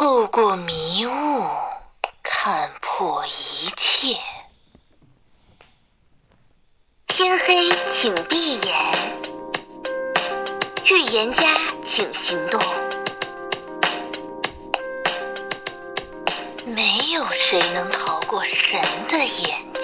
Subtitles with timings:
[0.00, 1.42] 透过迷雾
[2.22, 4.16] 看破一切。
[7.08, 8.76] 天黑请闭眼，
[10.84, 11.42] 预言家
[11.84, 12.62] 请行动。
[16.64, 19.77] 没有谁能逃过神的眼睛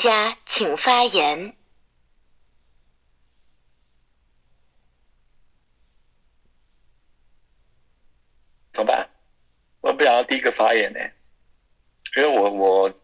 [0.00, 1.54] 家请发言。
[8.72, 9.10] 怎么办？
[9.82, 10.98] 我不想要第一个发言呢、
[12.16, 12.94] 因为我我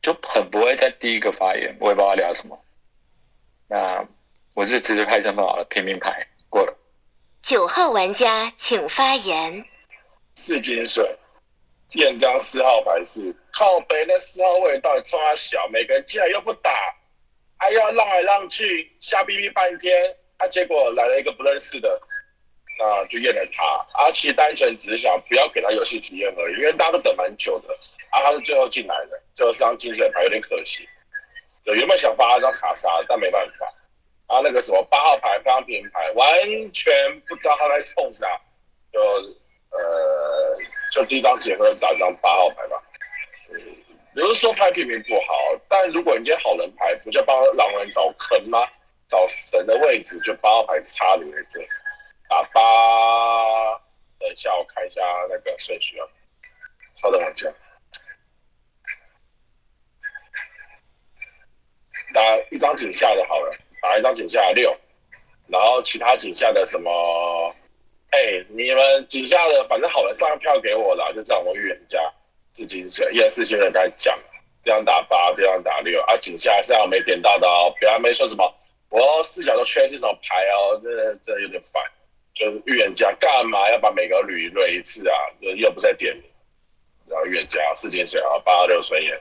[0.00, 2.58] 就很不会在第一个发言，我也不知道聊什么。
[3.68, 4.08] 那
[4.54, 6.74] 我就直接拍身份好了，平民牌过了。
[7.42, 9.66] 九号玩家请发言。
[10.34, 11.18] 四金水，
[11.98, 16.70] 验张四号牌是靠北那四号位到底冲他小，每个人进来又不打，
[17.58, 22.00] 还要让来让去，瞎逼逼半天，啊，结果来了一个不认识的，
[22.78, 23.64] 那就验了他。
[23.92, 27.74] 啊，其实单纯只是想不要给他游戏体验而已，因为大家都等蛮久的，
[28.10, 30.88] 啊，他是最后进来的，最后是张金水牌有点可惜。
[31.64, 33.66] 对，原本想发一张查杀，但没办法。
[34.28, 38.40] 啊，那个什么八号牌发平牌，完全不知道他在冲啥，
[38.92, 39.00] 就
[39.72, 40.56] 呃，
[40.90, 42.82] 就第一张结合打一张八号牌吧。
[43.52, 43.76] 嗯，
[44.14, 45.34] 不是说拍平民不好，
[45.68, 48.66] 但如果你今天好人牌，不就帮狼人找坑吗？
[49.08, 51.60] 找神的位置就八号牌插你在这，
[52.28, 53.80] 打八。
[54.20, 56.06] 等一下，我看一下那个顺序啊，
[56.94, 57.52] 稍等我一下。
[62.12, 62.20] 打
[62.50, 64.76] 一张井下的好了，打一张井下的六，
[65.48, 67.54] 然后其他井下的什么，
[68.10, 72.12] 哎、你们井下的反正好人上票给我了，就这样我预言家
[72.50, 74.18] 自金水，一二四星人该讲，
[74.64, 78.52] 这样打八，这样打六啊，井下是要没点到的哦，不要没说什么，
[78.88, 81.80] 我视角都缺是什么牌哦，这这有点烦，
[82.34, 85.16] 就是预言家干嘛要把每个捋捋一次啊？
[85.38, 86.24] 又又不在点名，
[87.08, 89.20] 然后预言家四金水啊，八六顺眼。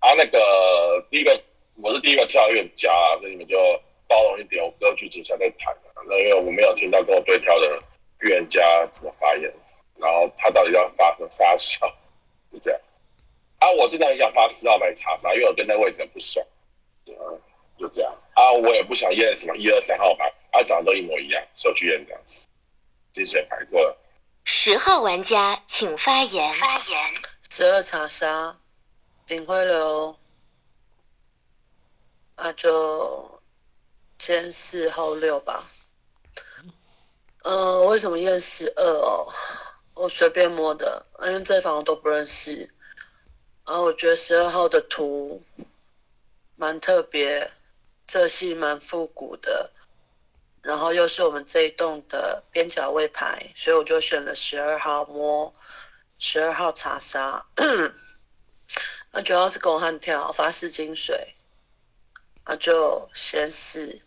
[0.00, 1.40] 啊，那个第一个
[1.80, 2.90] 我是第一个跳预言家，
[3.20, 3.56] 所以你们就
[4.08, 5.72] 包容一点，我歌剧底下再谈。
[6.04, 7.82] 那因为我没有听到跟我对跳的
[8.20, 9.52] 预言家怎么发言，
[9.96, 11.80] 然后他到底要发生啥笑，
[12.52, 12.80] 就这样。
[13.58, 16.46] 啊，我真的很想发四号牌查杀，因为我对那位置很不爽。
[17.06, 17.14] 嗯，
[17.78, 18.12] 就这样。
[18.34, 22.48] 啊，我也不想验什么一二三号牌，啊，长得都一模一样，所以我去验这样子。
[23.12, 23.96] 金水牌过了。
[24.44, 26.52] 十号玩家请发言。
[26.52, 26.98] 发言。
[27.50, 28.56] 十二查杀，
[29.28, 30.16] 领会了哦。
[32.36, 33.40] 那就
[34.18, 35.62] 先四后六吧。
[37.46, 39.32] 呃，为什么验十二哦？
[39.94, 42.68] 我随便摸的，因为这房我都不认识。
[43.64, 45.40] 然后我觉得十二号的图
[46.56, 47.48] 蛮特别，
[48.08, 49.70] 色系蛮复古的，
[50.60, 55.54] 然后又是我们这一栋的边角位牌，所以我就选了十二号摸，
[56.18, 57.46] 十二号查杀。
[59.12, 61.36] 那主要是公汉跳发四金水，
[62.44, 64.02] 那就先试，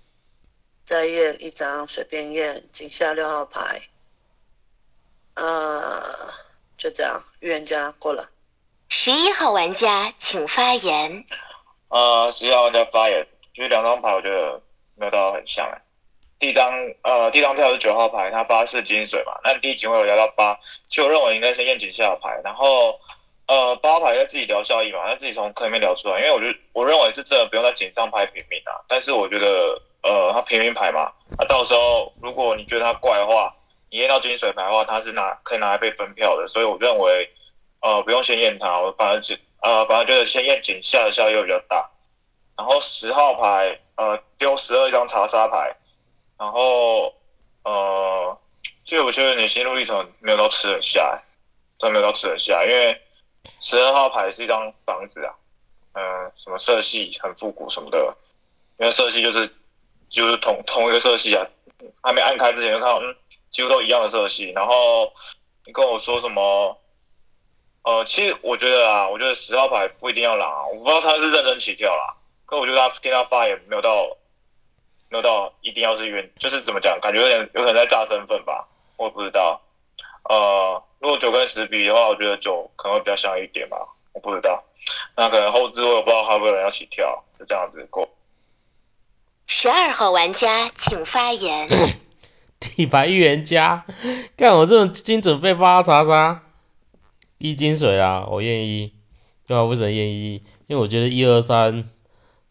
[0.89, 3.79] 再验一张随便验井下六号牌，
[5.35, 6.01] 呃，
[6.79, 8.27] 就这样，预言家过了。
[8.87, 11.23] 十一号玩家请发言。
[11.89, 13.23] 呃，十一号玩家发言，
[13.53, 14.59] 就是两张牌我觉得
[14.95, 15.79] 没有到很像哎。
[16.39, 16.73] 第一张
[17.03, 20.59] 呃，第一张票是九号牌，他发是金水嘛，那第一警卫我聊到八，
[20.89, 22.99] 其实我认为应该先验井下的牌，然后
[23.45, 33.53] 呃八号牌在自己聊效益嘛，他自己从坑里面聊出来，因为我觉得我认为是真的不用在井上拍平民啊，但是我觉得呃他平民牌嘛，那到时候如果你觉得他怪的话，
[33.89, 37.29] 你验到金水牌的话，他是拿可以拿来被分票的，所以我认为
[37.81, 41.89] 呃不用先验他，我反而只呃反而觉得先验井下的效益比较大。
[42.57, 45.73] 然后十号牌呃丢十二张查杀牌，
[46.37, 47.13] 然后
[47.63, 48.37] 呃，
[48.83, 51.21] 所以我觉得你心路历程没有到吃得下、
[51.77, 53.01] 真的没有到吃得下，因为
[53.61, 55.33] 十二号牌是一张房子啊，
[55.93, 58.13] 嗯，什么色系很复古什么的，
[58.77, 59.49] 因为色系就是
[60.09, 61.45] 就是同同一个色系啊，
[62.01, 63.15] 还没按开之前就看到，嗯，
[63.51, 64.51] 几乎都一样的色系。
[64.55, 65.11] 然后
[65.65, 66.77] 你跟我说什么？
[67.83, 72.13] 呃，其实我觉得啊，我觉得十号牌不一定要狼啊，我不知道他是认真起跳啦，
[72.45, 74.17] 可我觉得他听他发言没有到
[75.07, 78.67] 没有到一定要是原，就是怎么讲，感觉有点有可能在炸身份吧，
[78.97, 79.61] 我也不知道。
[80.29, 83.77] 呃，如果九跟十比的话，我觉得九可能会比较像一点吧，
[84.13, 84.63] 我不知道。
[85.15, 88.07] 那可能后置我也不知道还会有人要起跳，就这样子过。
[89.51, 91.97] 十二号玩家请发言。
[92.61, 93.83] 底牌预言家，
[94.37, 96.43] 干我这种精准被发查查，
[97.39, 98.93] 一金水啊，我验一，
[99.47, 100.35] 对啊，为什么验一？
[100.67, 101.89] 因为我觉得一二三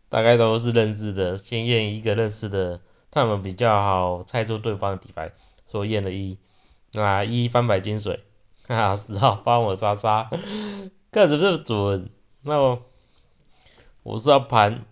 [0.09, 2.81] 大概都是认识的，先验一个认识的，
[3.13, 5.31] 他们比较好猜出对方的底牌，
[5.67, 6.37] 所以验了一。
[6.93, 8.25] 那一翻牌金水，
[8.67, 10.29] 哈哈，十号帮我杀杀，
[11.13, 12.11] 看是不是准？
[12.43, 12.83] 那我
[14.03, 14.85] 我是要盘，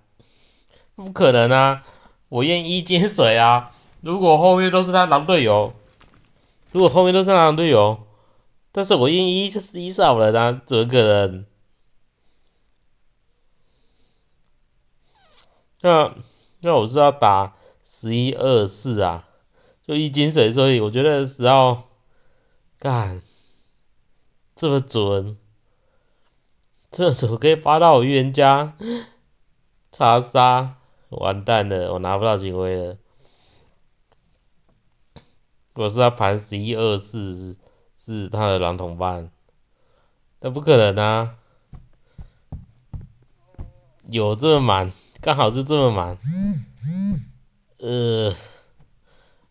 [0.94, 1.82] 不可能啊！
[2.28, 3.72] 我验一金水啊！
[4.00, 5.74] 如果后面都是他狼队友，
[6.72, 8.06] 如果后面都是他狼队友，
[8.72, 11.46] 但是我验一就是一少了呢，怎么可能？
[15.80, 16.14] 那
[16.60, 19.28] 那我是要打十一二四啊，
[19.86, 21.84] 就一金水，所以我觉得十号
[22.78, 23.22] 干
[24.56, 25.38] 这么准，
[26.90, 28.74] 这怎么可以发到我预言家？
[29.92, 30.76] 查杀，
[31.16, 32.96] 完蛋了，我拿不到警徽了。
[35.74, 37.56] 我是要盘十一二四
[37.98, 39.30] 是他的狼同伴，
[40.40, 41.34] 那不可能啊！
[44.08, 46.18] 有这么满，刚好就这么满。
[47.78, 48.34] 呃，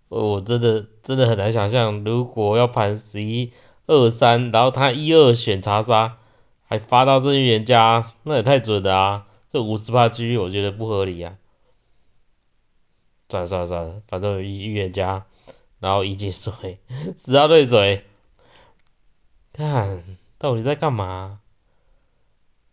[0.08, 3.54] 我真的真的很难想象，如果要盘十一
[3.86, 6.18] 二三，然后他一二选查杀，
[6.64, 9.28] 还发到这预言家，那也太准了啊！
[9.52, 11.38] 这五十八区我觉得不合理啊。
[13.30, 15.26] 算了算了算了，反正预预言家，
[15.80, 16.80] 然后一进水，
[17.18, 18.06] 十号对水，
[19.54, 21.40] 看到底在干嘛？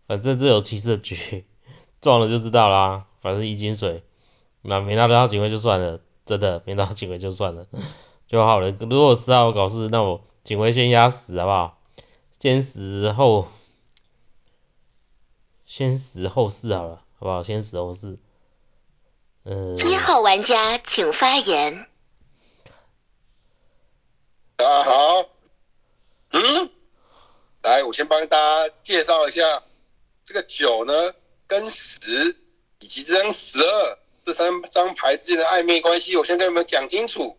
[0.06, 1.46] 反正这有骑士的局，
[2.02, 3.06] 撞了就知道啦。
[3.20, 4.02] 反正一进水，
[4.62, 7.66] 那没拿到警徽就算了，真的没拿到警徽就算了
[8.26, 8.70] 就好了。
[8.72, 11.78] 如果十号搞事，那我警徽先压死好不好？
[12.40, 13.46] 先死后，
[15.64, 17.44] 先死后事好了，好不好？
[17.44, 18.18] 先死后事。
[19.44, 21.88] 呃，一号玩家请发言。
[24.54, 25.30] 大家好，
[26.30, 26.70] 嗯，
[27.62, 29.64] 来，我先帮大家介绍一下
[30.24, 31.12] 这个九呢，
[31.48, 32.36] 跟十
[32.78, 37.36] 以及这张十二这三张牌之间的暧昧关系，我先跟你们讲清楚，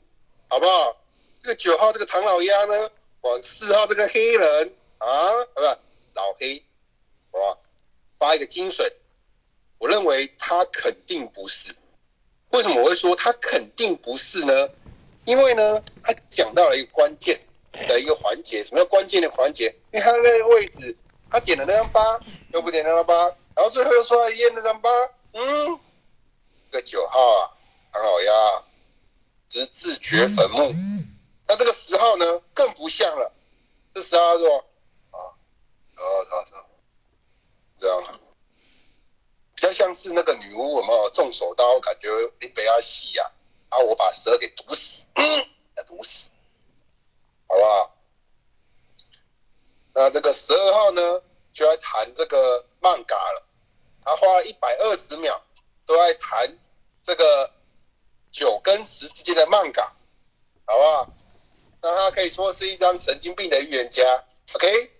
[0.50, 0.98] 好不好？
[1.42, 2.90] 这个九号这个唐老鸭呢，
[3.22, 5.08] 往四号这个黑人啊，
[5.54, 5.68] 不是
[6.16, 6.62] 老黑，
[7.32, 7.60] 好吧，
[8.20, 8.94] 发一个金水，
[9.78, 11.74] 我认为他肯定不是。
[12.54, 14.70] 为什么我会说他肯定不是呢？
[15.26, 17.40] 因为呢，他讲到了一个关键
[17.72, 18.64] 的一个环节。
[18.64, 19.76] 什么叫关键的环节？
[19.92, 20.96] 因为他那个位置，
[21.32, 22.00] 他点了那张八，
[22.54, 23.16] 又不点那张八，
[23.56, 24.90] 然后最后又说要验那张八。
[25.34, 25.80] 嗯，
[26.72, 27.58] 这个九号啊，
[27.92, 28.64] 唐老鸭，
[29.50, 30.76] 直至掘坟墓。
[31.48, 33.34] 那这个十号呢，更不像了。
[33.92, 34.56] 这十号是吧？
[35.10, 35.18] 啊，
[35.96, 36.66] 啊，他说
[37.78, 38.04] 这样。
[39.64, 41.80] 比较像是那个女巫，有没有中手刀？
[41.80, 42.10] 感觉
[42.42, 43.32] 你被他戏呀
[43.70, 45.08] 啊，我把蛇给毒死，
[45.78, 46.32] 要毒死，
[47.48, 47.96] 好不好？
[49.94, 51.22] 那这个十二号呢，
[51.54, 53.48] 就来谈这个漫嘎了。
[54.04, 55.42] 他花了一百二十秒，
[55.86, 56.60] 都在谈
[57.02, 57.50] 这个
[58.34, 59.96] 九跟十之间的漫嘎，
[60.66, 61.10] 好不好？
[61.82, 64.26] 那他可以说是一张神经病的预言家。
[64.56, 64.92] OK，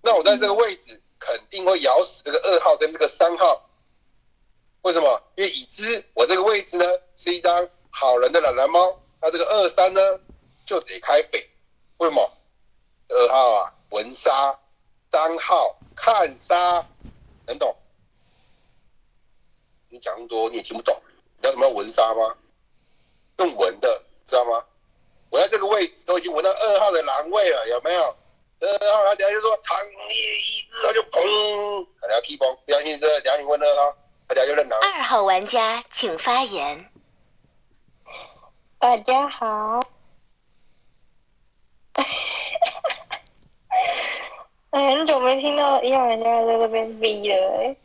[0.00, 1.00] 那我在这个位置。
[1.16, 3.63] 肯定会咬死这个二号跟这个三号，
[4.84, 5.22] 为什么？
[5.36, 6.84] 因为已知我这个位置呢
[7.16, 10.00] 是一张好人的懒懒猫，那这个二三呢
[10.66, 11.50] 就得开匪，
[11.96, 12.30] 为什么？
[13.08, 14.58] 二号啊，闻杀，
[15.10, 16.86] 三号看杀，
[17.46, 17.74] 能懂？
[19.88, 20.94] 你讲那么多你也听不懂，
[21.40, 22.36] 你要什么闻杀吗？
[23.38, 24.66] 用闻的，知道吗？
[25.30, 28.02] 我在这个位置都已经闻到二号的狼味了，有没有？
[28.60, 33.96] 二号他等下就说长夜已至，他就砰，他等下 K 崩，不相信是两你问二号，
[34.26, 36.90] 二号玩家请发言。
[38.78, 39.80] 大家好。
[44.70, 47.76] 哎，很久没听到一号玩家在这边逼了哎。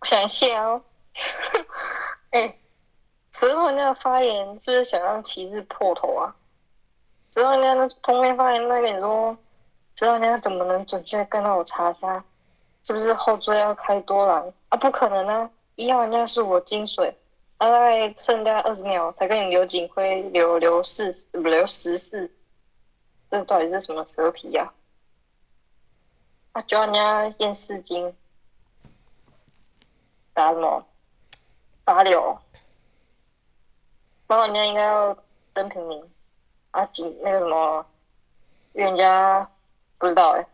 [0.00, 0.82] 我想一下哦。
[2.30, 2.56] 哎，
[3.32, 6.34] 十号那个发言是不是想让旗帜破头啊？
[7.32, 9.36] 十号玩家那封面发言那点说，
[9.96, 12.24] 十号玩家怎么能准确跟到我查杀？
[12.84, 14.76] 是不是后缀要开多狼啊？
[14.76, 15.50] 不可能啊！
[15.76, 17.18] 一号玩家是我金水，
[17.56, 22.30] 大概剩大概二十秒才跟你留警徽，留留四不留十四，
[23.30, 24.72] 这到底是什么蛇皮呀、
[26.52, 26.62] 啊？
[26.62, 28.14] 九号人家验四金，
[30.34, 30.86] 打什么？
[31.84, 32.38] 打六。
[34.26, 35.16] 八号人家应该要
[35.52, 36.04] 登平民
[36.70, 37.86] 啊，警那个什么，
[38.74, 39.50] 预言家
[39.98, 40.46] 不知道哎、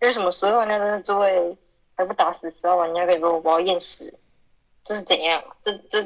[0.00, 1.56] 为什么十二玩家的这位
[1.96, 4.18] 还不打死十二玩家，可以说我要验尸，
[4.82, 5.42] 这是怎样？
[5.62, 6.02] 这这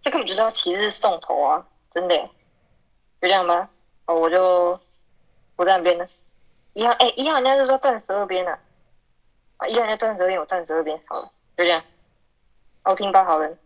[0.00, 1.66] 这根本就是要骑士送头啊！
[1.92, 2.16] 真的、
[3.20, 3.68] 就这样吧。
[4.06, 4.78] 哦，我就
[5.54, 6.06] 不站边了。
[6.72, 8.58] 一号哎，一号玩家是不是要站十二边啊？
[9.58, 11.82] 啊，一号玩家站十二边，我站十二边，好了，就这样。
[12.84, 13.58] 我听吧好人。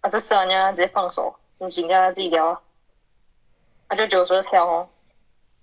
[0.00, 2.60] 啊，这十玩家直接放手，你请大家自己聊啊。
[3.88, 4.88] 那、就九十跳哦。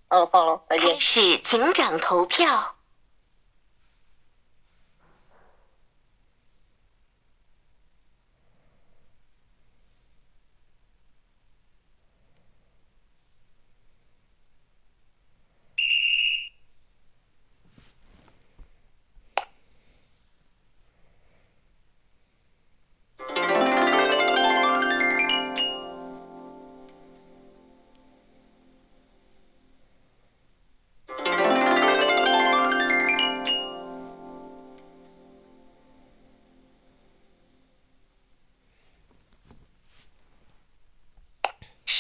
[0.10, 1.00] 那我放了，再见开。
[1.00, 2.75] 始警长投票。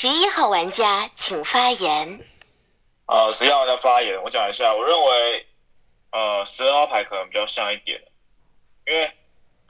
[0.05, 2.19] 十一号玩家请发言。
[3.07, 5.47] 呃，十一号玩家发言，我讲一下，我认为
[6.12, 8.00] 呃十二号牌可能比较像一点，
[8.85, 9.12] 因为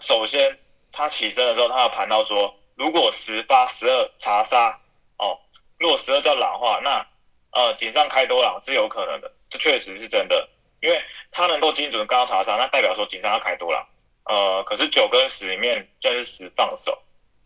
[0.02, 0.60] 首先
[0.92, 4.78] 他起身的时候，他有盘到说，如果十八、十二查杀
[5.20, 5.40] 哦，
[5.80, 7.08] 如果十二叫狼的话，那
[7.52, 10.50] 呃井上开多狼是有可能的，这确实是真的，
[10.82, 11.02] 因为
[11.32, 13.88] 他能够精准刚刚查杀，那代表说井上要开多狼。
[14.26, 17.02] 呃，可是九跟十里面居然是十放手，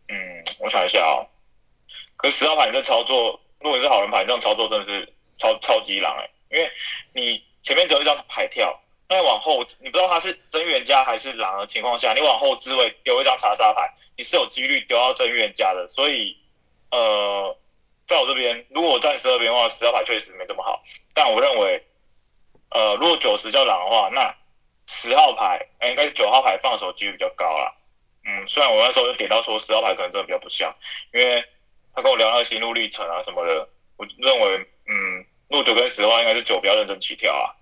[0.08, 1.30] 嗯，我想一下哦，
[2.20, 6.70] 可十号牌这操作，如果你是好人牌，这种操作真的是超超级狼哎、因为
[7.14, 16.36] 你前面只有一张牌跳，那往后你不知道他是真预言家还是狼的情况下，你往后置位丢一张查杀牌，你是有几率丢到真预言家的，所以
[16.92, 17.58] 呃，
[18.06, 20.84] 在我这边，如果我站十二边的话，十号牌确实没这么好，
[21.14, 21.82] 但我认为，
[22.72, 24.36] 呃，如果九十叫狼的话，那
[24.88, 27.74] 十号牌，哎、应该是九号牌放手几率比较高啦。
[28.26, 30.76] 嗯，虽然我那时候就点到说十号牌可能真的比较不像，
[31.14, 31.46] 因为
[31.96, 33.68] 他跟我聊那个心路历程啊什么的，
[33.98, 37.56] 我认为，嗯，如果九跟十的话，应该是九比较认真起跳啊，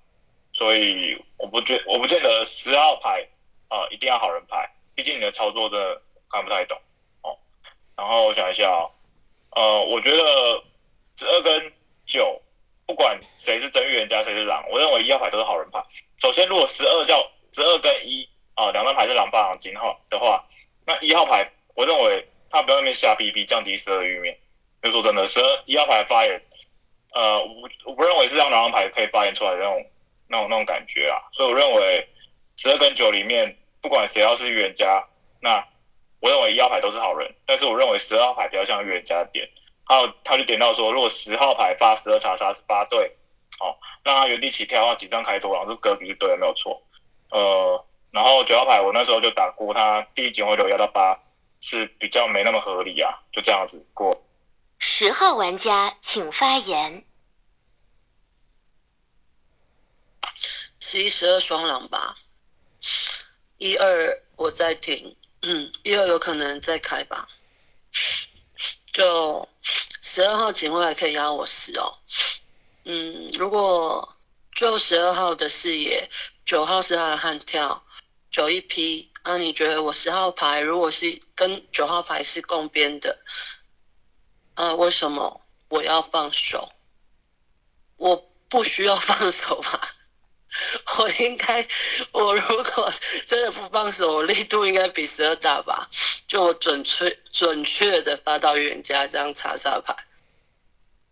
[0.53, 3.27] 所以我不觉我不见得十号牌
[3.69, 6.79] 啊、一定要好人牌，毕竟你的操作真的看不太懂
[7.21, 7.37] 哦。
[7.95, 8.91] 然后我想一下哦，
[9.51, 10.63] 呃，我觉得
[11.17, 11.73] 十二跟
[12.05, 12.41] 九，
[12.85, 15.83] 不管谁是真预言家谁是狼，我认为一号牌都是好人牌。
[16.17, 17.19] 首先，如果十二叫
[17.51, 20.45] 十二跟一啊两张牌是狼霸狼金号的话，
[20.85, 24.37] 那一号牌我认为他不要那边瞎逼逼，降低十二玉面。
[24.83, 26.41] 就说真的，十二一号牌发言，
[27.13, 29.85] 呃，我我不认为是让两张牌可以发言出来的那种
[30.27, 32.07] 那种那种感觉啊，所以我认为
[32.55, 35.03] 十二跟九里面，不管谁要是预言家，
[35.41, 35.65] 那
[36.19, 39.49] 我认为一号牌都是好人，但是我认为十二号牌比较像预言家的点。
[39.83, 43.09] 还有他就点到说，如果十号牌发十二查杀是八对，
[43.59, 46.81] 哦，让他原地起跳的话，紧张开多狼，这格局是对的，没有错。
[47.31, 51.17] 呃，然后九号牌我那时候就打过，他第一警徽流压到八
[51.59, 54.23] 是比较没那么合理啊，就这样子过。
[54.79, 57.03] 十号玩家请发言。
[60.79, 62.15] 十一、十二双狼吧，
[63.57, 67.27] 一二我在听，嗯，一二有可能再开吧。
[68.93, 69.49] 就
[70.01, 71.97] 十二号警卫还可以压我十哦，
[72.85, 74.15] 嗯，如果
[74.53, 76.09] 就十二号的视野，
[76.45, 77.83] 九号是他的悍跳，
[78.29, 83.19] 九一批那、你觉得我十号牌如果是跟九号牌是共边的，
[84.55, 86.71] 呃，为什么我要放手？
[87.97, 88.15] 我
[88.47, 89.81] 不需要放手吧？
[90.99, 91.67] 我应该，
[92.13, 92.93] 我如果
[93.25, 95.89] 真的不放手，我力度应该比十二大吧？
[96.25, 99.93] 就我准确准确的发到预言家这张查杀牌，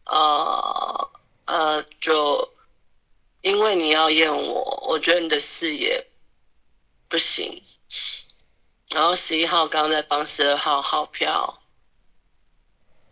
[0.06, 1.12] 呃
[1.46, 2.54] 呃，就
[3.42, 6.08] 因为你要验我，我觉得你的视野
[7.08, 7.64] 不行。
[8.90, 11.62] 然后十一号刚刚在帮十二号号票，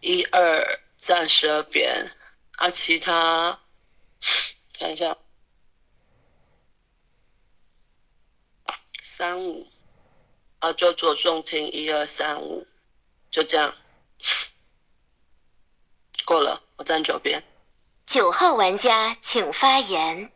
[0.01, 2.15] 一二站十二边，
[2.57, 3.59] 啊，其他
[4.77, 5.17] 看一下。
[9.01, 9.67] 三五，
[10.59, 12.65] 啊，就着重听一二三五，
[13.29, 13.75] 就这样，
[16.25, 17.43] 过了，我站九边。
[18.05, 20.31] 九号玩家请发言。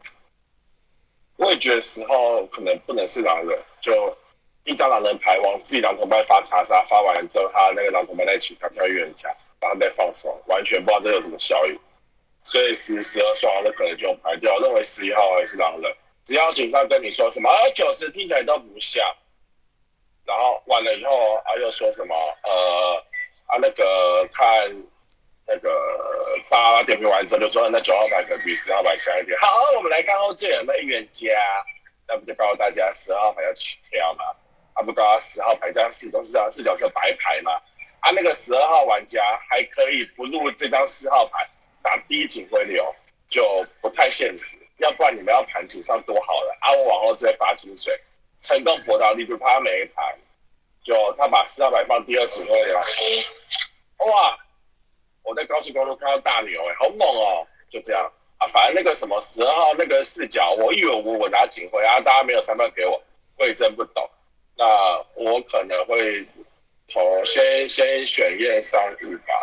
[1.38, 4.16] 我也觉得十号可能不能是狼人，就
[4.64, 9.30] 一张狼人牌往自己狼同伴发查杀，发完之后他那个狼同伴再一起跳跳预言家，
[9.62, 11.80] 然后再放手，完全不知道这有什么效应。
[12.44, 15.94] 所以十、十二双的可能就排掉，认为十一号还是狼人。
[16.24, 19.04] 只要警上跟你说什么，啊九十听起来都不像，
[20.26, 23.04] 然后完了以后啊又说什么呃
[23.46, 24.70] 啊那个看
[25.48, 25.70] 那个
[26.50, 29.38] 八点评完之后就说那九号牌可能比十号牌强一点。
[29.40, 31.40] 好，我们来看后置有没有预言家，
[32.08, 34.26] 那不就告诉大家十号牌要起跳嘛？
[34.74, 37.54] 啊不告诉十号牌这张四都是这张四角是白牌嘛？
[38.02, 41.48] 啊那个十二号玩家还可以不入这张四号牌。
[41.84, 42.94] 打第一警徽流
[43.30, 46.58] 就不太现实，要不然你们要盘警上多好了。
[46.60, 47.98] 啊，我往后直接发金水，
[48.42, 50.14] 成功博到利不怕他没盘，
[50.84, 52.78] 就他把四号牌放第二警徽流，
[54.06, 54.38] 哇！
[55.28, 57.46] 我在高速公路看到大牛哎、好猛哦！
[57.70, 63.02] 就这样啊，反正那个什么十二号那个视角，我以为我我拿警徽啊，大家没有三分给我，
[63.38, 64.10] 我也真不懂。
[64.56, 64.66] 那
[65.16, 66.26] 我可能会
[66.88, 69.34] 投先先选验三五吧。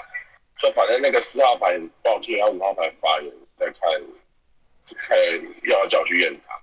[0.57, 4.01] 就反正那个四号牌报警，然后五号牌发言，再看
[4.85, 5.19] 再，看
[5.69, 6.59] 要不要叫去验他。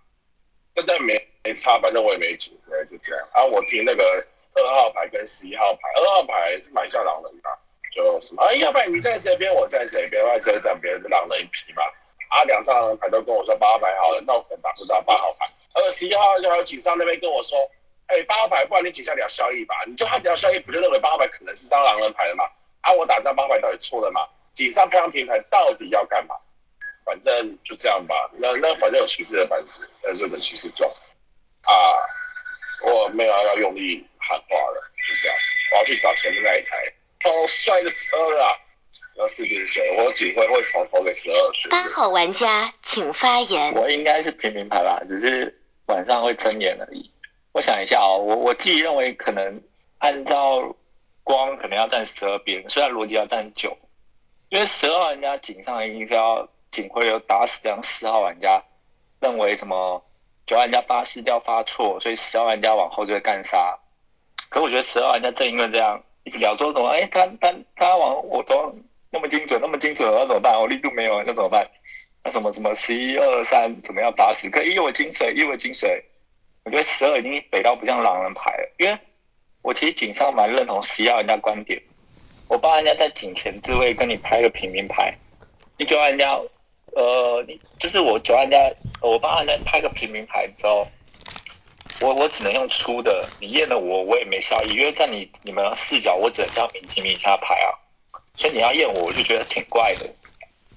[0.73, 1.13] 但但没
[1.43, 3.27] 没差，反正我也没警徽，就这样。
[3.33, 4.25] 啊，我听那个
[4.55, 7.49] 二号牌跟十一号牌，二号牌是蛮像狼人的，
[7.91, 11.83] 就什么，哎，要不然你站谁边，我站谁边，或者站别人的狼人一批嘛。
[12.29, 15.45] 啊，两张狼人牌都跟我说八号牌好了，那我可能打不到八号牌。
[15.73, 17.57] 二十一号就还有警上那边跟我说，
[18.07, 22.45] 哎，八号牌，不然你警下聊效益吧，你就他聊效益，不就认为八号牌可能是张狼人牌了嘛？
[22.81, 24.21] 啊，我打这张八牌到底错了吗？
[24.53, 26.35] 警上漂亮平台到底要干嘛？
[27.03, 28.29] 反正就这样吧。
[28.33, 30.89] 那那反正有骑士的板子，那日本骑士装
[31.63, 31.73] 啊，
[32.85, 35.37] 我没有要用力喊话了，就这样。
[35.71, 36.77] 我要去找前面那一台
[37.23, 38.57] 好帅的车啊！
[39.17, 43.73] 要四金水，我警徽会重投给十二学八号玩家请发言。
[43.75, 47.11] 我应该是平民牌吧，只是晚上会睁眼而已。
[47.51, 49.61] 我想一下哦，我我自己认为可能
[49.97, 50.73] 按照
[51.23, 53.77] 光可能要站十二边，虽然逻辑要站九，
[54.47, 58.63] 因为十二号玩家警上一定是要警徽流打死这样十号玩家，
[59.19, 60.01] 认为什么
[60.47, 63.77] 九号玩家发誓要发错，所以十号玩家往后就会干杀。
[64.49, 68.75] 可我觉得十二玩家正因为这样一直聊说怎么，哎，他他他往我都
[69.09, 70.59] 那么精准，那么精准，那怎么办？
[70.59, 71.65] 我力度没有，那怎么办？
[72.23, 74.49] 那什么什么十一二三怎么样打死？
[74.49, 76.03] 可一我金水，一我金水，
[76.63, 78.97] 我觉得十二已经北到不像狼人牌了，因为
[79.63, 81.81] 我其实警上蛮认同十一号人家观点，
[82.47, 85.13] 我帮人家在警前自卫跟你拍个平民牌，
[85.77, 86.39] 你九号人家，
[86.93, 90.87] 呃，你就是我九号人家，我帮人家拍个平民牌之后。
[92.01, 97.69] 我我只能用出的，你验了我，我也没效益，因为在你你们视角，我只能叫明警名下牌啊，
[98.33, 100.09] 所以你要验我，我就觉得挺怪的，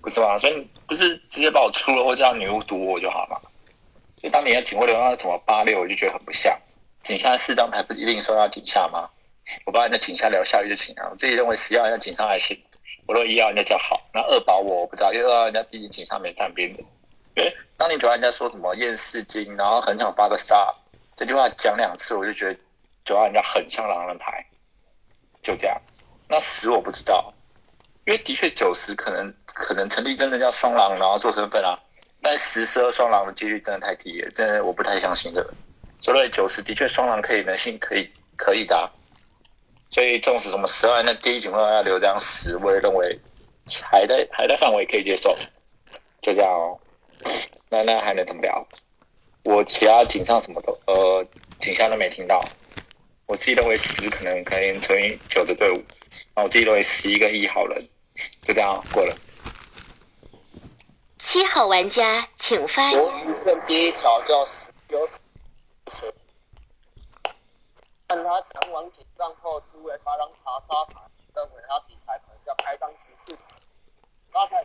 [0.02, 0.37] 不是吗？
[0.37, 3.40] 所以不是直接把我出了，或叫女巫毒我就好了？
[4.18, 6.54] 所以当你要警徽流到什么八六，我就觉得很不像。
[7.02, 9.08] 警下四张牌不是一定收到警下吗？
[9.64, 11.08] 我帮人家警下聊效益就行了。
[11.10, 12.58] 我自己认为十号人家警上还行，
[13.06, 16.82] 我说一号人家较好，那二保我我不知道，因为二号人家毕竟警上没站边的。
[17.37, 20.72] 因为当你九号人家说什么验四金，然后很想发个杀。
[21.16, 22.59] 这句话讲两次，我就觉得
[23.05, 24.44] 九号人家很像狼人牌，
[25.42, 25.81] 就这样。
[26.29, 27.33] 那十我不知道，
[28.07, 31.79] 因为的确九十可能可能成立真的叫双狼，然后做身份啊。
[32.20, 35.55] 但十十二双狼的几率真的太低了，真的我不太相信这个。
[36.00, 38.90] 所以九十的确双狼可以能性可以可以的，
[39.90, 43.20] 所以纵使什么十二那第一警徽要留这样十，我也认为
[43.83, 45.37] 还在还在范围可以接受，
[46.22, 46.81] 就这样哦。
[47.68, 48.66] 那那还能怎么聊？
[49.44, 51.24] 我其他警上什么都呃
[51.61, 52.50] 警下都没听到，
[53.26, 55.83] 我自己认为十可能可以乘以九的队伍，
[56.35, 57.78] 那我自己认为十一跟一好人，
[58.42, 59.16] 就这样过了。
[61.18, 63.44] 七号玩家请发我言。
[63.44, 64.48] 问第一条叫
[64.88, 65.07] 有
[68.09, 71.00] 看他弹完警仗后，诸位发张查杀牌，
[71.35, 73.37] 认为他底牌可能要开张提示，
[74.33, 74.64] 他才。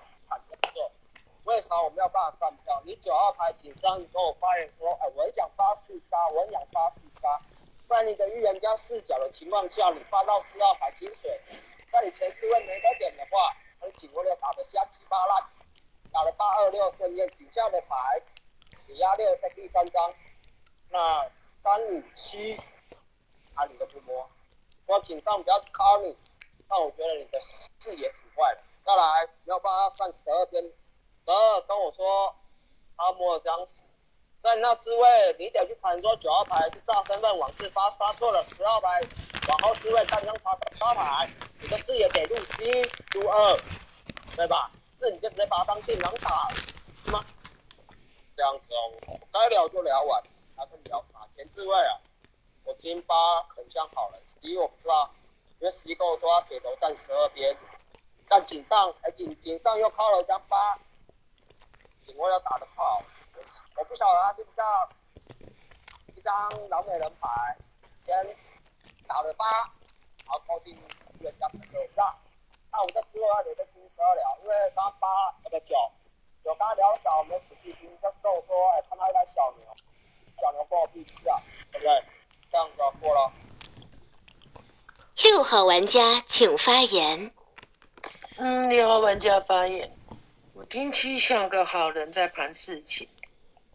[1.49, 2.79] 为啥我没有办法上票？
[2.85, 7.41] 你九号牌警商跟我发言说，哎，我很想发四杀，我很想发四杀。
[7.87, 11.41] 在你的预言家视角的情况下，你发到四号牌金水，
[11.91, 15.43] 在你前四位没得点的话，他的警徽流打得瞎七八烂，
[16.13, 18.21] 打了八二六顺验，警下的牌
[18.85, 20.13] 你压六在第三张，
[20.89, 21.27] 那
[21.63, 22.61] 三五七
[23.55, 24.29] 啊你都不摸，
[24.85, 26.15] 我警上比较靠你，
[26.67, 28.61] 但我觉得你的视野挺坏的。
[28.85, 30.63] 再来，没有办法算十二边。
[31.29, 32.35] 十二跟我说
[32.97, 33.83] 他摸了张十，
[34.39, 38.99] 在那之位，你得去盘说九号牌是炸身份往事发发错了，十号牌
[39.47, 41.29] 往后滋味单张查杀牌，
[41.61, 43.59] 你的视野得入西入二，
[44.35, 44.71] 对吧？
[44.99, 46.49] 这你就直接把他当电狼打，
[47.05, 47.23] 是吗？
[48.35, 50.23] 这样子哦，该聊就聊完，
[50.57, 51.29] 还跟你聊啥？
[51.35, 52.01] 田志伟啊，
[52.63, 55.11] 我听八很像好人，十一我不知道，
[55.59, 57.55] 因为十一跟我说他铁头站十二边，
[58.27, 60.79] 但井上哎井井上又靠了一张八，
[62.09, 63.03] 警卫要打得不好，
[63.35, 63.43] 我
[63.75, 64.89] 我不晓得他是不是要
[66.15, 66.33] 一张
[66.69, 67.55] 老美人牌，
[68.03, 68.35] 先
[69.07, 69.45] 打了八，
[70.25, 70.75] 然后靠近
[71.19, 72.11] 预言家朋友让。
[72.71, 75.07] 那我在之后要留在听十二聊，因为刚八
[75.43, 75.75] 那个九
[76.43, 79.67] 九刚聊少，我没仔细听，就是跟我说，哎，看到一台小牛，
[80.41, 81.37] 小牛关我屁事啊，
[81.71, 82.03] 对不对？
[82.51, 83.31] 这样子过了。
[85.21, 87.31] 六号玩家请发言。
[88.37, 89.95] 嗯，六号玩家发言，
[90.59, 93.07] 我听七像个好人在盘事情。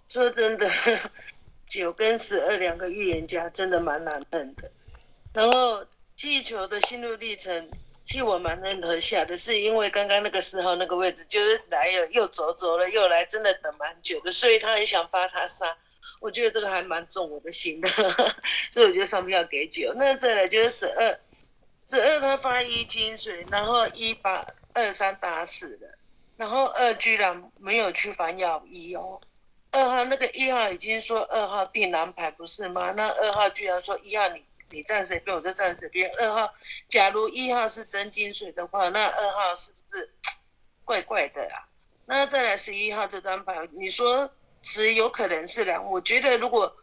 [0.07, 0.71] 说真的，
[1.67, 4.71] 九跟十二两个预言家真的蛮难认的。
[5.33, 7.71] 然后气球的心路历程，
[8.05, 15.79] 其实我蛮认同下的，是因为刚刚那个四号那个位置就是来了又走走了又来，真的等蛮久的，所以他很想发他杀。
[16.21, 17.89] 我觉得这个还蛮重我的心的，
[18.71, 19.95] 所以我觉得上票给九。
[19.97, 21.19] 那再来就是十二，
[21.89, 25.99] 十二他发一金水，然后一把二三打死了，
[26.37, 29.21] 然后二居然没有去反咬一哦。
[29.71, 32.93] 二号那个一号已经说二号定蓝牌不是吗？
[32.93, 36.11] 那二号居然说一号你你站谁边我就站谁边。
[36.19, 36.55] 二号
[36.89, 40.11] 假如一号是真金水的话，那二号是不是
[40.85, 41.69] 怪怪的啦？
[42.07, 44.31] 那再来十一号这张牌，你说
[44.63, 46.77] 十有可能是狼，我觉得如果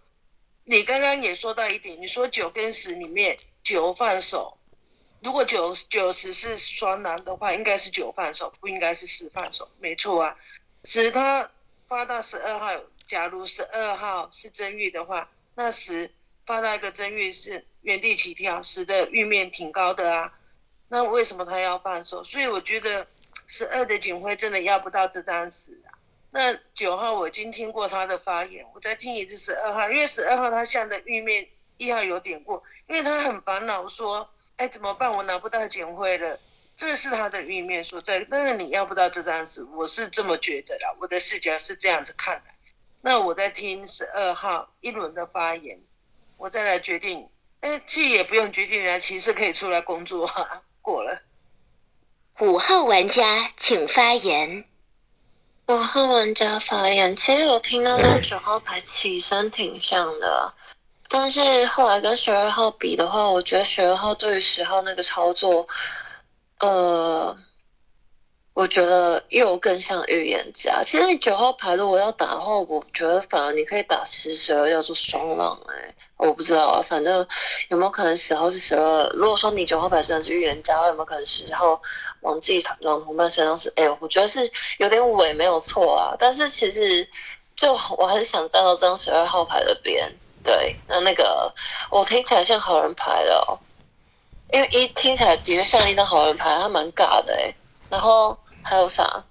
[0.64, 4.58] 你刚刚也说到一点，你说九跟十里面九放手，
[5.22, 10.36] 如果九九十是双狼的话，应该是九放手，不应该是十放手，没错啊。
[10.84, 11.50] 十他
[11.88, 12.72] 发到十二号，
[13.06, 16.12] 假如十二号是真玉的话，那十
[16.48, 20.34] 发到一个真玉是原地起跳，十的玉面挺高的啊。
[20.88, 22.24] 那为什么他要放手？
[22.24, 23.06] 所以我觉得
[23.46, 25.94] 十二的警徽真的要不到这张十啊。
[26.32, 34.28] 那九号我已经听过他的发言，我再听一次十二号，因为十二号他下的玉面一号有点过，因为他很烦恼说，
[34.62, 35.12] 哎怎么办？
[35.12, 36.40] 我拿不到警徽了。
[36.78, 42.52] 这是他的欲面所在，但是你要不到这张纸，我是这么觉得啦，我的视角是这样子看的。
[43.02, 45.82] 那我在听十二号一轮的发言，
[46.38, 47.28] 我再来决定。
[47.62, 50.62] 哎，其实也不用决定啊，其实可以出来工作啊。
[50.84, 51.20] 过了。
[52.40, 54.66] 五号玩家请发言。
[55.70, 60.54] 五号玩家发言，其实我听到那个九号牌起身挺像的，
[61.14, 65.68] 但是后来跟十二号比的话，我觉得十二号对于十号那个操作。
[66.60, 67.36] 呃，
[68.54, 70.82] 我觉得又更像预言家。
[70.84, 77.28] 其实你九号牌如果要打的话，我觉得反而你可以打十十二，要做双浪哎，我不知道啊，反正
[77.70, 79.10] 有没有可能十号是十二？
[79.16, 81.82] 如果说你九号牌真的是预言家，有没有可能十号
[82.22, 83.74] 往自己狼同伴身上是？
[83.76, 84.40] 哎，我觉得是
[84.78, 86.16] 有点伪，没有错啊。
[86.18, 87.10] 但是其实
[87.56, 90.16] 就我还是想站到这张十二号牌的边。
[90.44, 91.54] 对，那那个
[91.90, 93.60] 我听起来像好人牌的哦。
[94.52, 97.56] 因为一听起来的确像一张好人牌，它蛮尬的哎。
[97.90, 99.24] 然后还有啥？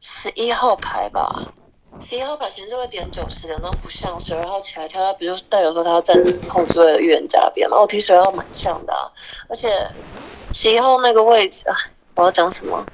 [0.00, 1.52] 十一号牌吧，
[2.00, 6.16] 十一号牌其实会点九十两张不像，十二号起来跳，它不就代表说他要站
[6.48, 7.80] 后座位的预言家边吗？
[7.80, 9.10] 我听十二号蛮像的啊，
[9.48, 9.68] 而且
[10.52, 11.76] 十一号那个位置啊，
[12.14, 12.86] 我要讲什么？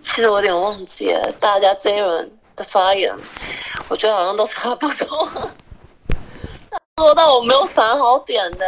[0.00, 3.12] 其实我有点忘记了，大家这一轮的发言，
[3.88, 5.50] 我觉得好像都差不多，
[6.98, 8.66] 说到我没有啥好点的。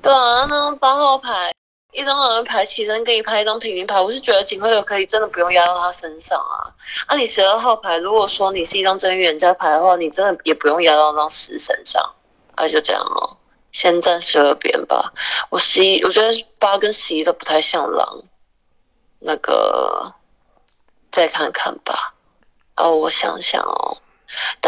[0.00, 1.52] 对啊，那八号牌，
[1.90, 6.70] 一张好人牌，起身给你拍一张平民牌，我是觉得警徽流可以真的不用压到他身上啊。
[7.08, 12.00] 那你十二号牌，如果说你是一张真预言家牌的话，你真的也不用压到那张十身上。
[12.54, 13.36] 那就这样哦，
[13.72, 15.12] 先站十二边吧。
[15.50, 18.22] 我十一，我觉得八跟十一都不太像狼。
[19.18, 20.14] 那个，
[21.10, 22.14] 再看看吧。
[22.76, 23.96] 哦，我想想哦。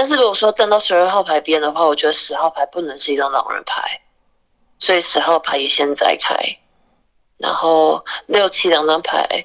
[0.06, 4.02] 但是如果说站到十二号牌边的话，我觉得十号牌不能是一张狼人牌。
[4.78, 6.36] 所以十号牌也先摘开，
[7.38, 9.44] 然后六七两张牌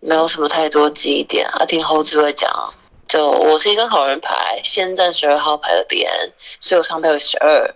[0.00, 1.66] 没有什么太多记忆点啊。
[1.66, 2.50] 听猴子会讲，
[3.06, 6.10] 就我是一张好人牌，先站十二号牌的边，
[6.58, 7.74] 所以我上票十二。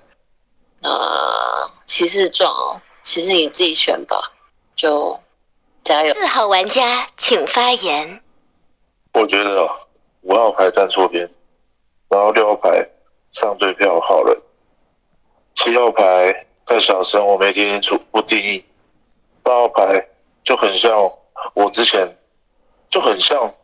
[0.80, 4.32] 那骑士撞，其实你自己选吧，
[4.74, 5.20] 就
[5.84, 6.14] 加油。
[6.14, 8.22] 四号玩家请发言。
[9.12, 9.68] 我觉得
[10.22, 11.28] 五号牌站错边，
[12.08, 12.88] 然后六号牌
[13.32, 14.42] 上对票好了，
[15.54, 16.42] 七号牌。
[16.68, 17.96] 太小声，我没听清楚。
[18.10, 18.64] 不定义，
[19.44, 20.08] 八号牌
[20.42, 20.92] 就很像
[21.54, 22.18] 我之前，
[22.90, 23.54] 就很像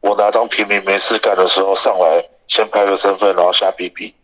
[0.00, 4.14] 我拿张平民没事干的时候上来先拍个身份，然后瞎逼逼。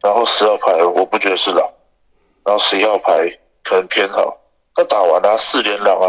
[0.00, 1.70] 然后十号牌我不觉得是狼，
[2.46, 4.38] 然后十一号牌可能偏好。
[4.74, 6.08] 那打完了四连狼啊，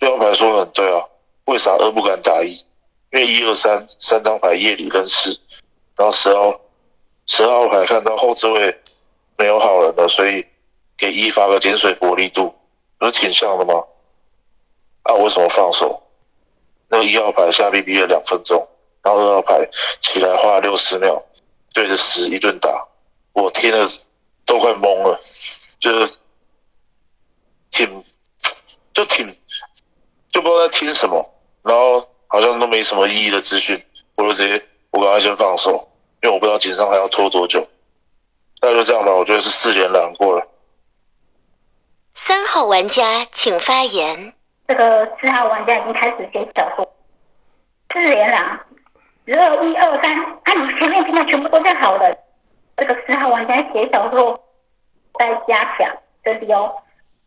[0.00, 1.02] 六号牌说的很对啊，
[1.46, 2.62] 为啥二不敢打一？
[3.12, 5.30] 因为一二三三张牌夜里认识，
[5.96, 6.60] 然后十号
[7.26, 8.80] 十号牌看到后置位
[9.36, 10.46] 没有好人了，所以
[10.96, 12.54] 给一发个点水玻璃度，
[12.98, 13.84] 不是挺像的吗？
[15.02, 16.02] 啊，为什么放手？
[16.88, 18.68] 那个一号牌下 B B 了两分钟，
[19.02, 19.68] 然后二号牌
[20.00, 21.24] 起来花了六十秒，
[21.72, 22.88] 对着十一顿打，
[23.32, 23.88] 我听了
[24.44, 25.18] 都快懵了，
[25.78, 26.14] 就是
[27.70, 28.04] 挺
[28.92, 29.26] 就挺
[30.28, 35.90] 就不知道在听什么，然后好像都没什么意义的资讯，我就直接我赶快先放手，
[36.22, 37.66] 因为我不知道锦上还要拖多久。
[38.62, 40.46] 那就这样吧，我觉得是四连蓝过了。
[42.14, 44.32] 三号玩家请发言。
[44.68, 46.94] 这个四号玩家已经开始写小说，
[47.92, 48.60] 四连狼，
[49.26, 52.16] 十二一二三，啊，你前面听的全部都是好的。
[52.76, 54.40] 这个四号玩家写小说
[55.18, 56.72] 在加强，这里哦。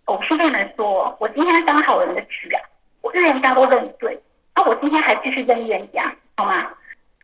[0.06, 2.62] 我现在能说，我今天当好人的局啊，
[3.02, 4.18] 我预言家都认对，
[4.56, 6.70] 那我今天还继续认预言家，好吗？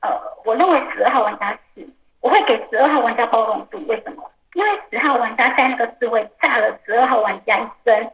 [0.01, 0.09] 呃，
[0.45, 1.87] 我认为十二号玩家是，
[2.21, 4.31] 我会给十二号玩家包容度，为什么？
[4.53, 8.11] 因为十号玩家在那个智慧炸了十二号玩家一身。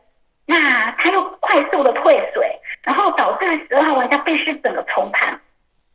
[0.47, 5.30] 那他又快速的退水，然后导致十二号玩家必须整个重盘，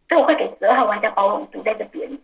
[0.09, 2.19] 所以我会给十二号玩家包容度在这边。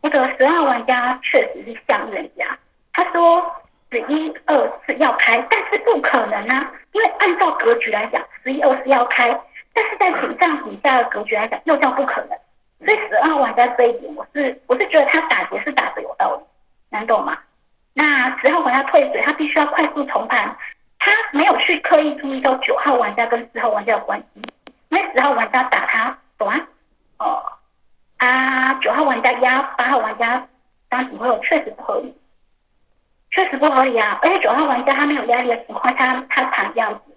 [0.00, 2.58] 那个十二号玩家确实是像人家，
[2.94, 3.44] 他说
[3.90, 9.38] 十一二四要开，但是不可能啊，因为按照格局来讲，十一二四要开，
[9.78, 12.36] 但是在顶上底下的格局来讲又叫不可能，
[12.84, 16.42] 所以十二玩家这一点，我是我是觉得他打劫是打的有道理，
[16.90, 17.38] 能懂吗？
[17.94, 20.56] 那十号玩家退水，他必须要快速重盘。
[20.98, 24.42] 他没有去刻意注意到九号玩家跟十号玩家的关系，
[24.88, 26.60] 那十号玩家打他，懂吗？
[27.18, 27.40] 哦，
[28.16, 30.44] 啊，九号玩家压八号玩家
[30.88, 32.16] 当警徽，确实不合理，
[33.30, 34.18] 确实不合理啊！
[34.22, 37.16] 而且九号玩家他没有压力的情况下，他谈这样子，